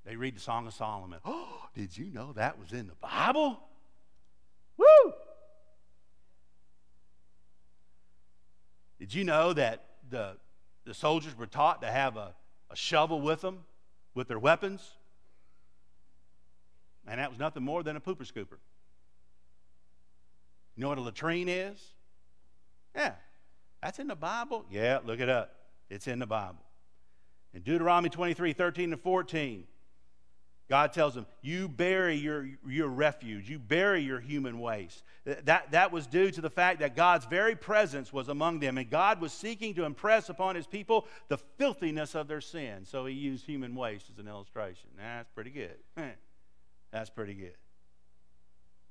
They 0.05 0.17
read 0.17 0.37
the 0.37 0.41
Song 0.41 0.67
of 0.67 0.75
Solomon. 0.75 1.19
Oh, 1.25 1.65
did 1.75 1.97
you 1.97 2.07
know 2.07 2.33
that 2.35 2.59
was 2.59 2.73
in 2.73 2.87
the 2.87 2.95
Bible? 2.95 3.59
Woo! 4.77 5.13
Did 8.99 9.13
you 9.13 9.25
know 9.25 9.53
that 9.53 9.85
the, 10.09 10.37
the 10.85 10.95
soldiers 10.95 11.37
were 11.37 11.47
taught 11.47 11.83
to 11.83 11.89
have 11.89 12.17
a, 12.17 12.35
a 12.71 12.77
shovel 12.77 13.21
with 13.21 13.41
them, 13.41 13.65
with 14.15 14.29
their 14.29 14.39
weapons? 14.39 14.89
And 17.07 17.21
that 17.21 17.31
was 17.31 17.39
nothing 17.39 17.63
more 17.63 17.83
than 17.83 17.97
a 17.97 18.01
pooper 18.01 18.31
scooper. 18.31 18.59
You 20.77 20.83
know 20.83 20.89
what 20.89 20.99
a 20.99 21.03
latrine 21.03 21.49
is? 21.49 21.79
Yeah. 22.95 23.13
That's 23.87 24.01
in 24.01 24.09
the 24.09 24.17
Bible? 24.17 24.65
Yeah, 24.69 24.99
look 25.05 25.21
it 25.21 25.29
up. 25.29 25.55
It's 25.89 26.09
in 26.09 26.19
the 26.19 26.27
Bible. 26.27 26.59
In 27.55 27.63
Deuteronomy 27.63 28.09
23 28.09 28.53
13 28.53 28.93
and 28.93 29.01
14, 29.01 29.63
God 30.69 30.93
tells 30.93 31.15
them, 31.15 31.25
You 31.41 31.69
bury 31.69 32.17
your, 32.17 32.49
your 32.67 32.89
refuge, 32.89 33.49
you 33.49 33.61
bury 33.61 34.03
your 34.03 34.19
human 34.19 34.59
waste. 34.59 35.05
That, 35.25 35.71
that 35.71 35.93
was 35.93 36.09
due 36.09 36.33
to 36.33 36.41
the 36.41 36.51
fact 36.51 36.81
that 36.81 36.97
God's 36.97 37.27
very 37.27 37.55
presence 37.55 38.13
was 38.13 38.29
among 38.29 38.59
them, 38.59 38.77
and 38.77 38.91
God 38.91 39.21
was 39.21 39.33
seeking 39.33 39.73
to 39.75 39.85
impress 39.85 40.29
upon 40.31 40.57
his 40.57 40.67
people 40.67 41.07
the 41.29 41.39
filthiness 41.39 42.17
of 42.17 42.27
their 42.27 42.41
sin. 42.41 42.87
So 42.87 43.07
he 43.07 43.15
used 43.15 43.47
human 43.47 43.77
waste 43.77 44.11
as 44.11 44.19
an 44.19 44.27
illustration. 44.27 44.91
That's 44.99 45.31
pretty 45.33 45.51
good. 45.51 45.77
That's 46.91 47.11
pretty 47.11 47.35
good. 47.35 47.55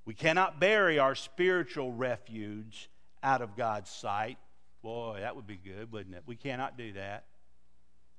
We 0.05 0.13
cannot 0.13 0.61
bury 0.61 0.99
our 0.99 1.15
spiritual 1.15 1.91
refuge 1.91 2.89
out 3.21 3.41
of 3.41 3.57
God's 3.57 3.89
sight. 3.89 4.37
Boy, 4.85 5.17
that 5.21 5.35
would 5.35 5.47
be 5.47 5.55
good, 5.57 5.91
wouldn't 5.91 6.13
it? 6.13 6.21
We 6.27 6.35
cannot 6.35 6.77
do 6.77 6.93
that. 6.93 7.25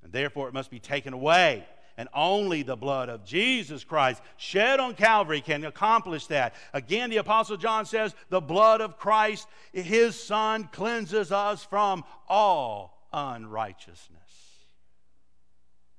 And 0.03 0.13
therefore, 0.13 0.49
it 0.49 0.53
must 0.53 0.69
be 0.69 0.81
taken 0.81 1.13
away. 1.13 1.65
And 1.97 2.09
only 2.13 2.65
the 2.65 2.75
blood 2.75 3.09
of 3.09 3.25
Jesus 3.25 3.85
Christ 3.85 4.21
shed 4.37 4.81
on 4.81 4.97
Calvary 4.97 5.41
can 5.41 5.65
accomplish 5.65 6.27
that. 6.27 6.57
Again, 6.73 7.09
the 7.09 7.19
Apostle 7.19 7.57
John 7.57 7.87
says, 7.87 8.17
The 8.31 8.41
blood 8.41 8.81
of 8.81 8.99
Christ, 8.99 9.47
his 9.73 10.21
Son, 10.21 10.69
cleanses 10.73 11.31
us 11.31 11.63
from 11.63 12.03
all 12.29 13.07
unrighteousness. 13.13 14.19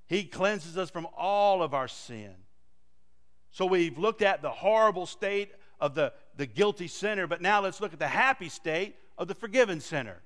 He 0.07 0.25
cleanses 0.25 0.77
us 0.77 0.89
from 0.89 1.07
all 1.15 1.63
of 1.63 1.73
our 1.73 1.87
sin. 1.87 2.33
So 3.51 3.65
we've 3.65 3.97
looked 3.97 4.21
at 4.21 4.41
the 4.41 4.51
horrible 4.51 5.05
state 5.05 5.53
of 5.79 5.95
the, 5.95 6.11
the 6.35 6.45
guilty 6.45 6.89
sinner, 6.89 7.25
but 7.25 7.41
now 7.41 7.61
let's 7.61 7.79
look 7.79 7.93
at 7.93 7.99
the 7.99 8.07
happy 8.07 8.49
state 8.49 8.97
of 9.17 9.29
the 9.29 9.35
forgiven 9.35 9.79
sinner. 9.79 10.21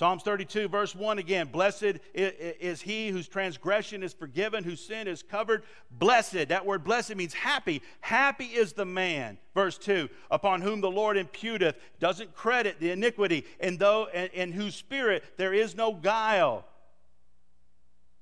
Psalms 0.00 0.22
32, 0.22 0.66
verse 0.68 0.94
1 0.94 1.18
again 1.18 1.48
Blessed 1.48 1.98
is 2.14 2.80
he 2.80 3.10
whose 3.10 3.28
transgression 3.28 4.02
is 4.02 4.14
forgiven, 4.14 4.64
whose 4.64 4.80
sin 4.82 5.06
is 5.06 5.22
covered. 5.22 5.62
Blessed, 5.90 6.48
that 6.48 6.64
word 6.64 6.84
blessed 6.84 7.16
means 7.16 7.34
happy. 7.34 7.82
Happy 8.00 8.46
is 8.46 8.72
the 8.72 8.86
man, 8.86 9.36
verse 9.54 9.76
2, 9.76 10.08
upon 10.30 10.62
whom 10.62 10.80
the 10.80 10.90
Lord 10.90 11.18
imputeth, 11.18 11.74
doesn't 11.98 12.34
credit 12.34 12.80
the 12.80 12.92
iniquity, 12.92 13.44
and 13.60 13.78
though 13.78 14.08
in 14.08 14.52
whose 14.52 14.74
spirit 14.74 15.22
there 15.36 15.52
is 15.52 15.76
no 15.76 15.92
guile. 15.92 16.64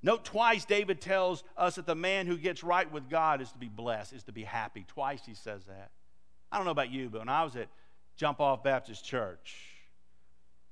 Note 0.02 0.24
twice 0.24 0.64
David 0.64 1.00
tells 1.00 1.44
us 1.56 1.76
that 1.76 1.86
the 1.86 1.94
man 1.94 2.26
who 2.26 2.36
gets 2.36 2.64
right 2.64 2.90
with 2.90 3.08
God 3.08 3.40
is 3.40 3.52
to 3.52 3.58
be 3.58 3.68
blessed, 3.68 4.14
is 4.14 4.24
to 4.24 4.32
be 4.32 4.42
happy. 4.42 4.84
Twice 4.88 5.24
he 5.24 5.34
says 5.34 5.64
that. 5.66 5.92
I 6.50 6.56
don't 6.56 6.64
know 6.64 6.72
about 6.72 6.90
you, 6.90 7.08
but 7.08 7.20
when 7.20 7.28
I 7.28 7.44
was 7.44 7.54
at 7.54 7.68
Jump 8.16 8.40
Off 8.40 8.64
Baptist 8.64 9.04
Church, 9.04 9.54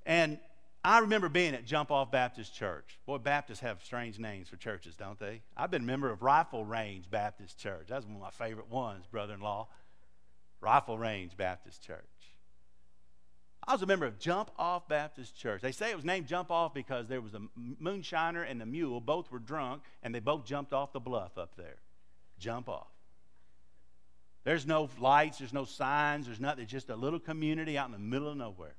and 0.04 0.40
I 0.86 1.00
remember 1.00 1.28
being 1.28 1.52
at 1.54 1.64
Jump 1.64 1.90
Off 1.90 2.12
Baptist 2.12 2.54
Church. 2.54 3.00
Boy, 3.06 3.18
Baptists 3.18 3.58
have 3.58 3.82
strange 3.82 4.20
names 4.20 4.46
for 4.46 4.54
churches, 4.54 4.94
don't 4.94 5.18
they? 5.18 5.42
I've 5.56 5.72
been 5.72 5.82
a 5.82 5.84
member 5.84 6.12
of 6.12 6.22
Rifle 6.22 6.64
Range 6.64 7.10
Baptist 7.10 7.58
Church. 7.58 7.86
That's 7.88 8.06
one 8.06 8.14
of 8.14 8.20
my 8.20 8.30
favorite 8.30 8.70
ones, 8.70 9.04
brother 9.10 9.34
in 9.34 9.40
law. 9.40 9.66
Rifle 10.60 10.96
Range 10.96 11.36
Baptist 11.36 11.82
Church. 11.82 11.98
I 13.66 13.72
was 13.72 13.82
a 13.82 13.86
member 13.86 14.06
of 14.06 14.20
Jump 14.20 14.52
Off 14.60 14.86
Baptist 14.86 15.36
Church. 15.36 15.60
They 15.60 15.72
say 15.72 15.90
it 15.90 15.96
was 15.96 16.04
named 16.04 16.28
Jump 16.28 16.52
Off 16.52 16.72
because 16.72 17.08
there 17.08 17.20
was 17.20 17.34
a 17.34 17.42
moonshiner 17.82 18.48
and 18.48 18.62
a 18.62 18.66
mule. 18.66 19.00
Both 19.00 19.32
were 19.32 19.40
drunk, 19.40 19.82
and 20.04 20.14
they 20.14 20.20
both 20.20 20.44
jumped 20.44 20.72
off 20.72 20.92
the 20.92 21.00
bluff 21.00 21.36
up 21.36 21.56
there. 21.56 21.78
Jump 22.38 22.68
off. 22.68 22.86
There's 24.44 24.64
no 24.68 24.88
lights, 25.00 25.38
there's 25.38 25.52
no 25.52 25.64
signs, 25.64 26.26
there's 26.26 26.38
nothing. 26.38 26.62
It's 26.62 26.70
just 26.70 26.90
a 26.90 26.94
little 26.96 27.18
community 27.18 27.76
out 27.76 27.86
in 27.86 27.92
the 27.92 27.98
middle 27.98 28.28
of 28.28 28.36
nowhere. 28.36 28.76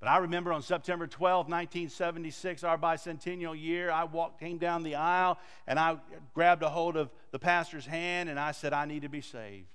But 0.00 0.08
I 0.08 0.16
remember 0.18 0.50
on 0.52 0.62
September 0.62 1.06
12, 1.06 1.46
1976, 1.46 2.64
our 2.64 2.78
bicentennial 2.78 3.60
year, 3.60 3.90
I 3.90 4.04
walked, 4.04 4.40
came 4.40 4.56
down 4.56 4.82
the 4.82 4.94
aisle 4.94 5.38
and 5.66 5.78
I 5.78 5.98
grabbed 6.32 6.62
a 6.62 6.70
hold 6.70 6.96
of 6.96 7.10
the 7.32 7.38
pastor's 7.38 7.84
hand 7.84 8.30
and 8.30 8.40
I 8.40 8.52
said, 8.52 8.72
I 8.72 8.86
need 8.86 9.02
to 9.02 9.10
be 9.10 9.20
saved. 9.20 9.66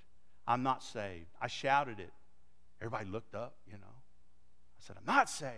I'm 0.48 0.64
not 0.64 0.84
saved. 0.84 1.28
I 1.40 1.46
shouted 1.46 2.00
it. 2.00 2.12
Everybody 2.82 3.06
looked 3.10 3.36
up, 3.36 3.56
you 3.68 3.74
know. 3.74 3.86
I 3.88 4.80
said, 4.80 4.96
I'm 4.98 5.06
not 5.06 5.30
saved. 5.30 5.54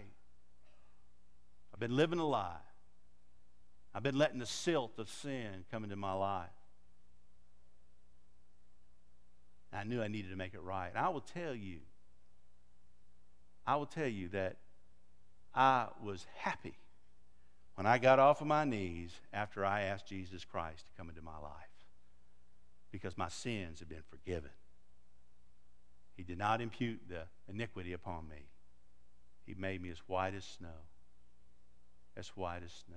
I've 1.73 1.79
been 1.79 1.95
living 1.95 2.19
a 2.19 2.27
lie. 2.27 2.57
I've 3.95 4.03
been 4.03 4.17
letting 4.17 4.39
the 4.39 4.45
silt 4.45 4.99
of 4.99 5.09
sin 5.09 5.63
come 5.71 5.85
into 5.85 5.95
my 5.95 6.13
life. 6.13 6.49
I 9.71 9.83
knew 9.85 10.01
I 10.01 10.07
needed 10.07 10.31
to 10.31 10.37
make 10.37 10.53
it 10.53 10.61
right. 10.61 10.89
And 10.89 10.97
I 10.97 11.09
will 11.09 11.21
tell 11.21 11.55
you, 11.55 11.79
I 13.67 13.75
will 13.75 13.85
tell 13.85 14.07
you 14.07 14.29
that 14.29 14.55
I 15.53 15.87
was 16.01 16.25
happy 16.37 16.77
when 17.75 17.85
I 17.85 17.97
got 17.97 18.17
off 18.17 18.39
of 18.39 18.47
my 18.47 18.63
knees 18.63 19.11
after 19.33 19.65
I 19.65 19.81
asked 19.81 20.07
Jesus 20.07 20.45
Christ 20.45 20.85
to 20.85 20.91
come 20.97 21.09
into 21.09 21.21
my 21.21 21.37
life 21.37 21.53
because 22.91 23.17
my 23.17 23.27
sins 23.27 23.79
had 23.79 23.89
been 23.89 24.03
forgiven. 24.09 24.49
He 26.15 26.23
did 26.23 26.37
not 26.37 26.61
impute 26.61 27.01
the 27.09 27.23
iniquity 27.47 27.93
upon 27.93 28.27
me. 28.29 28.47
He 29.45 29.53
made 29.53 29.81
me 29.81 29.89
as 29.89 29.99
white 30.07 30.33
as 30.33 30.45
snow. 30.45 30.87
As 32.15 32.29
white 32.29 32.63
as 32.63 32.71
snow. 32.87 32.95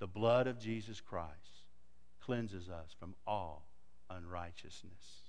The 0.00 0.08
blood 0.08 0.46
of 0.48 0.58
Jesus 0.58 1.00
Christ 1.00 1.66
cleanses 2.20 2.68
us 2.68 2.94
from 2.98 3.14
all 3.26 3.68
unrighteousness. 4.10 5.21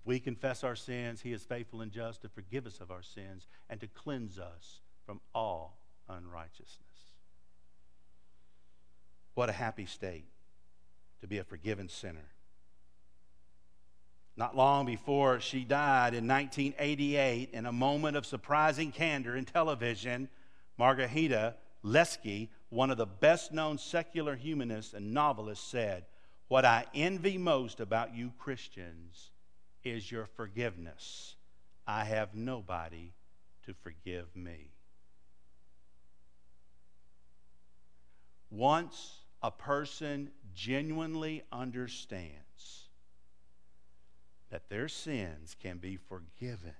If 0.00 0.06
we 0.06 0.18
confess 0.18 0.64
our 0.64 0.76
sins, 0.76 1.20
He 1.20 1.34
is 1.34 1.42
faithful 1.42 1.82
and 1.82 1.92
just 1.92 2.22
to 2.22 2.30
forgive 2.30 2.66
us 2.66 2.80
of 2.80 2.90
our 2.90 3.02
sins 3.02 3.46
and 3.68 3.78
to 3.80 3.86
cleanse 3.86 4.38
us 4.38 4.80
from 5.04 5.20
all 5.34 5.76
unrighteousness. 6.08 6.78
What 9.34 9.50
a 9.50 9.52
happy 9.52 9.84
state 9.84 10.24
to 11.20 11.26
be 11.26 11.36
a 11.36 11.44
forgiven 11.44 11.90
sinner. 11.90 12.32
Not 14.38 14.56
long 14.56 14.86
before 14.86 15.38
she 15.38 15.64
died 15.64 16.14
in 16.14 16.26
1988, 16.26 17.50
in 17.52 17.66
a 17.66 17.72
moment 17.72 18.16
of 18.16 18.24
surprising 18.24 18.92
candor 18.92 19.36
in 19.36 19.44
television, 19.44 20.30
Marghanita 20.78 21.56
Laski, 21.84 22.48
one 22.70 22.90
of 22.90 22.96
the 22.96 23.04
best 23.04 23.52
known 23.52 23.76
secular 23.76 24.34
humanists 24.34 24.94
and 24.94 25.12
novelists, 25.12 25.68
said, 25.70 26.06
What 26.48 26.64
I 26.64 26.86
envy 26.94 27.36
most 27.36 27.80
about 27.80 28.14
you 28.14 28.32
Christians 28.38 29.30
is 29.84 30.10
your 30.10 30.26
forgiveness. 30.26 31.36
I 31.86 32.04
have 32.04 32.34
nobody 32.34 33.12
to 33.64 33.74
forgive 33.74 34.34
me. 34.34 34.70
Once 38.50 39.20
a 39.42 39.50
person 39.50 40.30
genuinely 40.54 41.42
understands 41.52 42.88
that 44.50 44.68
their 44.68 44.88
sins 44.88 45.56
can 45.60 45.78
be 45.78 45.96
forgiven 45.96 46.74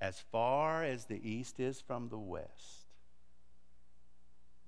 as 0.00 0.20
far 0.30 0.84
as 0.84 1.06
the 1.06 1.28
east 1.28 1.58
is 1.58 1.80
from 1.80 2.08
the 2.08 2.18
west, 2.18 2.86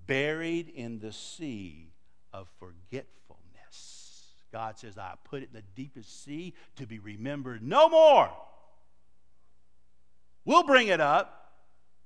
buried 0.06 0.68
in 0.68 0.98
the 0.98 1.12
sea 1.12 1.92
of 2.32 2.48
forgetfulness 2.58 3.39
God 4.52 4.78
says, 4.78 4.98
I 4.98 5.14
put 5.24 5.42
it 5.42 5.50
in 5.52 5.54
the 5.54 5.64
deepest 5.74 6.24
sea 6.24 6.54
to 6.76 6.86
be 6.86 6.98
remembered 6.98 7.62
no 7.62 7.88
more. 7.88 8.30
We'll 10.44 10.64
bring 10.64 10.88
it 10.88 11.00
up. 11.00 11.52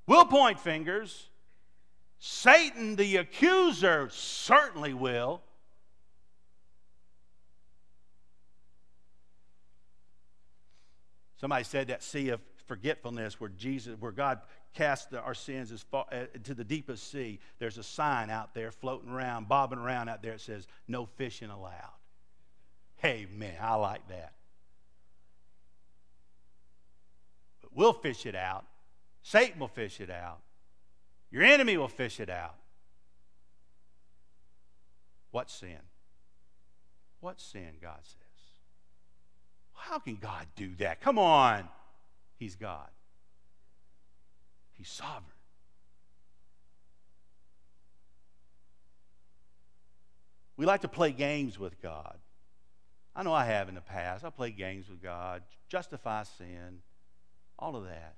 We'll 0.07 0.27
point 0.27 0.61
fingers. 0.61 1.29
Satan, 2.19 2.97
the 2.97 3.17
accuser, 3.17 4.09
certainly 4.11 4.95
will. 4.95 5.43
Somebody 11.37 11.65
said 11.65 11.89
that 11.89 12.03
sea 12.03 12.31
of 12.31 12.41
forgetfulness 12.67 13.39
where 13.39 13.51
Jesus, 13.51 13.97
where 14.01 14.13
God 14.13 14.41
cast 14.73 15.15
our 15.15 15.35
sins 15.35 15.71
as 15.73 15.83
far, 15.83 16.07
uh, 16.11 16.25
to 16.45 16.55
the 16.55 16.65
deepest 16.65 17.11
sea. 17.11 17.39
There's 17.59 17.79
a 17.79 17.83
sign 17.83 18.31
out 18.31 18.55
there 18.55 18.71
floating 18.71 19.11
around, 19.11 19.49
bobbing 19.49 19.79
around 19.79 20.09
out 20.09 20.23
there. 20.23 20.33
It 20.33 20.41
says, 20.41 20.67
"No 20.89 21.07
fishing 21.07 21.51
allowed." 21.51 21.93
Amen. 23.05 23.55
I 23.61 23.75
like 23.75 24.07
that. 24.09 24.33
But 27.61 27.71
we'll 27.75 27.93
fish 27.93 28.27
it 28.27 28.35
out. 28.35 28.65
Satan 29.23 29.61
will 29.61 29.69
fish 29.69 30.01
it 30.01 30.11
out. 30.11 30.41
Your 31.31 31.43
enemy 31.43 31.77
will 31.77 31.89
fish 31.89 32.21
it 32.21 32.31
out. 32.31 32.55
What 35.31 35.51
sin? 35.51 35.81
What 37.21 37.41
sin, 37.41 37.71
God 37.83 37.99
says? 38.03 38.25
How 39.73 39.99
can 39.99 40.17
God 40.17 40.47
do 40.57 40.71
that? 40.77 41.01
Come 41.01 41.19
on. 41.19 41.69
He's 42.37 42.57
God, 42.57 42.89
He's 44.73 44.89
sovereign. 44.89 45.23
We 50.57 50.67
like 50.67 50.83
to 50.83 50.89
play 50.89 51.11
games 51.13 51.59
with 51.59 51.81
God. 51.81 52.17
I 53.17 53.23
know 53.23 53.33
I 53.33 53.45
have 53.45 53.69
in 53.69 53.75
the 53.75 53.81
past. 53.81 54.25
I 54.25 54.31
played 54.31 54.57
games 54.57 54.89
with 54.89 55.03
God, 55.03 55.43
justify 55.69 56.25
sin, 56.25 56.81
all 57.59 57.77
of 57.77 57.85
that. 57.85 58.17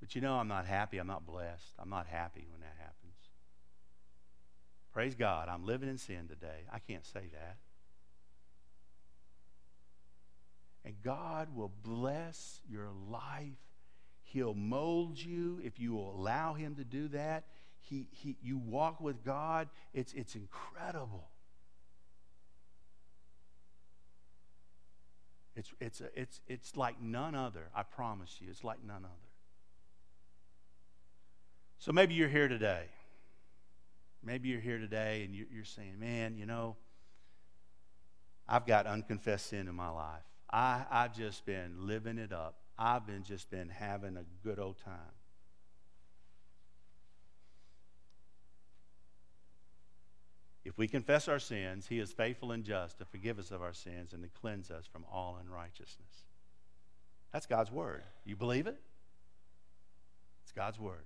But 0.00 0.14
you 0.14 0.20
know, 0.20 0.34
I'm 0.34 0.48
not 0.48 0.66
happy. 0.66 0.98
I'm 0.98 1.06
not 1.06 1.24
blessed. 1.24 1.74
I'm 1.78 1.88
not 1.88 2.06
happy 2.06 2.46
when 2.50 2.60
that 2.60 2.74
happens. 2.78 3.14
Praise 4.92 5.14
God. 5.14 5.48
I'm 5.48 5.64
living 5.64 5.88
in 5.88 5.96
sin 5.96 6.28
today. 6.28 6.66
I 6.70 6.80
can't 6.80 7.06
say 7.06 7.28
that. 7.32 7.56
And 10.84 10.96
God 11.02 11.54
will 11.54 11.72
bless 11.82 12.60
your 12.68 12.88
life. 13.08 13.58
He'll 14.24 14.54
mold 14.54 15.18
you 15.18 15.60
if 15.62 15.78
you 15.78 15.92
will 15.92 16.14
allow 16.14 16.54
Him 16.54 16.74
to 16.74 16.84
do 16.84 17.08
that. 17.08 17.44
He, 17.80 18.08
he, 18.10 18.36
you 18.42 18.58
walk 18.58 19.00
with 19.00 19.24
God, 19.24 19.68
it's, 19.92 20.12
it's 20.12 20.34
incredible. 20.34 21.28
It's, 25.54 25.72
it's, 25.80 26.00
a, 26.00 26.08
it's, 26.18 26.40
it's 26.46 26.76
like 26.76 27.00
none 27.00 27.34
other. 27.34 27.68
I 27.74 27.82
promise 27.82 28.38
you, 28.40 28.48
it's 28.50 28.64
like 28.64 28.78
none 28.84 29.04
other. 29.04 29.30
So 31.78 31.92
maybe 31.92 32.14
you're 32.14 32.28
here 32.28 32.48
today. 32.48 32.84
Maybe 34.24 34.48
you're 34.48 34.60
here 34.60 34.78
today 34.78 35.24
and 35.24 35.34
you're 35.34 35.64
saying, 35.64 35.98
man, 35.98 36.36
you 36.36 36.46
know, 36.46 36.76
I've 38.48 38.66
got 38.66 38.86
unconfessed 38.86 39.46
sin 39.48 39.66
in 39.68 39.74
my 39.74 39.90
life. 39.90 40.22
I, 40.50 40.84
I've 40.90 41.16
just 41.16 41.44
been 41.44 41.86
living 41.86 42.18
it 42.18 42.32
up. 42.32 42.56
I've 42.78 43.06
been 43.06 43.24
just 43.24 43.50
been 43.50 43.68
having 43.68 44.16
a 44.16 44.24
good 44.44 44.58
old 44.58 44.78
time. 44.78 45.21
If 50.64 50.78
we 50.78 50.86
confess 50.86 51.26
our 51.26 51.40
sins, 51.40 51.88
he 51.88 51.98
is 51.98 52.12
faithful 52.12 52.52
and 52.52 52.62
just 52.62 52.98
to 52.98 53.04
forgive 53.04 53.38
us 53.38 53.50
of 53.50 53.62
our 53.62 53.72
sins 53.72 54.12
and 54.12 54.22
to 54.22 54.28
cleanse 54.28 54.70
us 54.70 54.86
from 54.86 55.04
all 55.10 55.38
unrighteousness. 55.40 56.24
That's 57.32 57.46
God's 57.46 57.72
word. 57.72 58.04
You 58.24 58.36
believe 58.36 58.66
it? 58.66 58.80
It's 60.44 60.52
God's 60.52 60.78
word. 60.78 61.04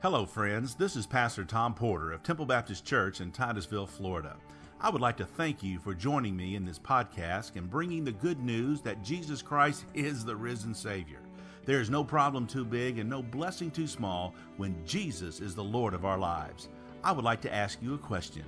Hello, 0.00 0.26
friends. 0.26 0.74
This 0.74 0.96
is 0.96 1.06
Pastor 1.06 1.44
Tom 1.44 1.74
Porter 1.74 2.12
of 2.12 2.22
Temple 2.22 2.46
Baptist 2.46 2.84
Church 2.84 3.20
in 3.20 3.30
Titusville, 3.30 3.86
Florida. 3.86 4.36
I 4.80 4.90
would 4.90 5.00
like 5.00 5.16
to 5.18 5.24
thank 5.24 5.62
you 5.62 5.78
for 5.78 5.94
joining 5.94 6.36
me 6.36 6.56
in 6.56 6.64
this 6.64 6.78
podcast 6.78 7.56
and 7.56 7.70
bringing 7.70 8.04
the 8.04 8.12
good 8.12 8.38
news 8.42 8.80
that 8.82 9.02
Jesus 9.02 9.40
Christ 9.40 9.86
is 9.94 10.24
the 10.24 10.36
risen 10.36 10.74
Savior. 10.74 11.20
There 11.66 11.80
is 11.80 11.88
no 11.88 12.04
problem 12.04 12.46
too 12.46 12.64
big 12.64 12.98
and 12.98 13.08
no 13.08 13.22
blessing 13.22 13.70
too 13.70 13.86
small 13.86 14.34
when 14.56 14.76
Jesus 14.84 15.40
is 15.40 15.54
the 15.54 15.64
Lord 15.64 15.94
of 15.94 16.04
our 16.04 16.18
lives. 16.18 16.68
I 17.02 17.12
would 17.12 17.24
like 17.24 17.40
to 17.42 17.54
ask 17.54 17.80
you 17.82 17.94
a 17.94 17.98
question. 17.98 18.44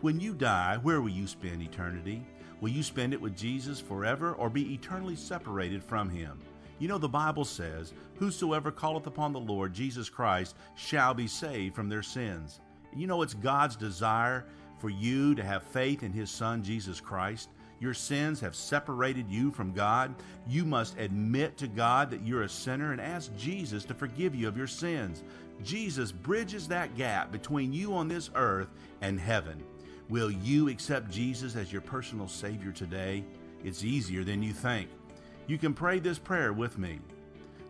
When 0.00 0.18
you 0.18 0.34
die, 0.34 0.78
where 0.82 1.00
will 1.00 1.10
you 1.10 1.26
spend 1.26 1.62
eternity? 1.62 2.24
Will 2.60 2.70
you 2.70 2.82
spend 2.82 3.12
it 3.12 3.20
with 3.20 3.36
Jesus 3.36 3.80
forever 3.80 4.32
or 4.32 4.50
be 4.50 4.74
eternally 4.74 5.16
separated 5.16 5.82
from 5.82 6.08
Him? 6.08 6.38
You 6.78 6.88
know, 6.88 6.98
the 6.98 7.08
Bible 7.08 7.44
says, 7.44 7.92
Whosoever 8.16 8.70
calleth 8.70 9.06
upon 9.06 9.32
the 9.32 9.40
Lord 9.40 9.72
Jesus 9.72 10.08
Christ 10.08 10.56
shall 10.74 11.14
be 11.14 11.26
saved 11.26 11.74
from 11.74 11.88
their 11.88 12.02
sins. 12.02 12.60
You 12.94 13.06
know, 13.06 13.22
it's 13.22 13.34
God's 13.34 13.76
desire 13.76 14.44
for 14.78 14.90
you 14.90 15.34
to 15.34 15.44
have 15.44 15.62
faith 15.62 16.02
in 16.02 16.12
His 16.12 16.30
Son, 16.30 16.62
Jesus 16.62 17.00
Christ. 17.00 17.48
Your 17.78 17.94
sins 17.94 18.40
have 18.40 18.54
separated 18.54 19.30
you 19.30 19.50
from 19.50 19.72
God. 19.72 20.14
You 20.48 20.64
must 20.64 20.98
admit 20.98 21.56
to 21.58 21.68
God 21.68 22.10
that 22.10 22.26
you're 22.26 22.42
a 22.42 22.48
sinner 22.48 22.92
and 22.92 23.00
ask 23.00 23.34
Jesus 23.36 23.84
to 23.84 23.94
forgive 23.94 24.34
you 24.34 24.48
of 24.48 24.56
your 24.56 24.66
sins. 24.66 25.22
Jesus 25.62 26.12
bridges 26.12 26.68
that 26.68 26.96
gap 26.96 27.32
between 27.32 27.72
you 27.72 27.94
on 27.94 28.08
this 28.08 28.30
earth 28.34 28.68
and 29.00 29.20
heaven. 29.20 29.62
Will 30.08 30.30
you 30.30 30.68
accept 30.68 31.10
Jesus 31.10 31.56
as 31.56 31.72
your 31.72 31.82
personal 31.82 32.28
Savior 32.28 32.72
today? 32.72 33.24
It's 33.64 33.84
easier 33.84 34.24
than 34.24 34.42
you 34.42 34.52
think. 34.52 34.88
You 35.46 35.58
can 35.58 35.74
pray 35.74 35.98
this 35.98 36.18
prayer 36.18 36.52
with 36.52 36.78
me 36.78 37.00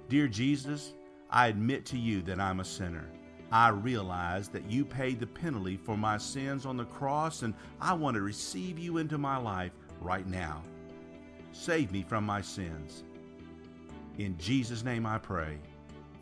Dear 0.09 0.29
Jesus, 0.29 0.92
I 1.31 1.49
admit 1.49 1.85
to 1.87 1.99
you 1.99 2.23
that 2.23 2.38
I'm 2.38 2.61
a 2.61 2.64
sinner. 2.64 3.11
I 3.51 3.69
realize 3.69 4.49
that 4.49 4.71
you 4.71 4.85
paid 4.85 5.21
the 5.21 5.27
penalty 5.27 5.77
for 5.77 5.97
my 5.97 6.19
sins 6.19 6.66
on 6.66 6.77
the 6.77 6.85
cross, 6.85 7.42
and 7.42 7.55
I 7.81 7.95
want 7.95 8.16
to 8.16 8.21
receive 8.21 8.79
you 8.79 8.99
into 8.99 9.19
my 9.19 9.37
life 9.37 9.73
right 10.00 10.26
now. 10.26 10.62
Save 11.52 11.92
me 11.92 12.02
from 12.02 12.24
my 12.24 12.40
sins. 12.40 13.04
In 14.18 14.37
Jesus' 14.38 14.85
name 14.85 15.06
I 15.06 15.18
pray. 15.18 15.59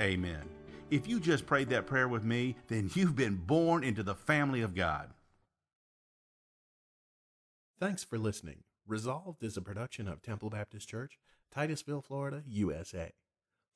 Amen. 0.00 0.42
If 0.90 1.06
you 1.08 1.20
just 1.20 1.46
prayed 1.46 1.68
that 1.70 1.86
prayer 1.86 2.08
with 2.08 2.24
me, 2.24 2.56
then 2.68 2.90
you've 2.94 3.16
been 3.16 3.36
born 3.36 3.84
into 3.84 4.02
the 4.02 4.14
family 4.14 4.62
of 4.62 4.74
God. 4.74 5.10
Thanks 7.80 8.04
for 8.04 8.18
listening. 8.18 8.64
Resolved 8.86 9.42
is 9.42 9.56
a 9.56 9.62
production 9.62 10.06
of 10.06 10.22
Temple 10.22 10.50
Baptist 10.50 10.88
Church, 10.88 11.18
Titusville, 11.52 12.02
Florida, 12.02 12.44
USA. 12.46 13.12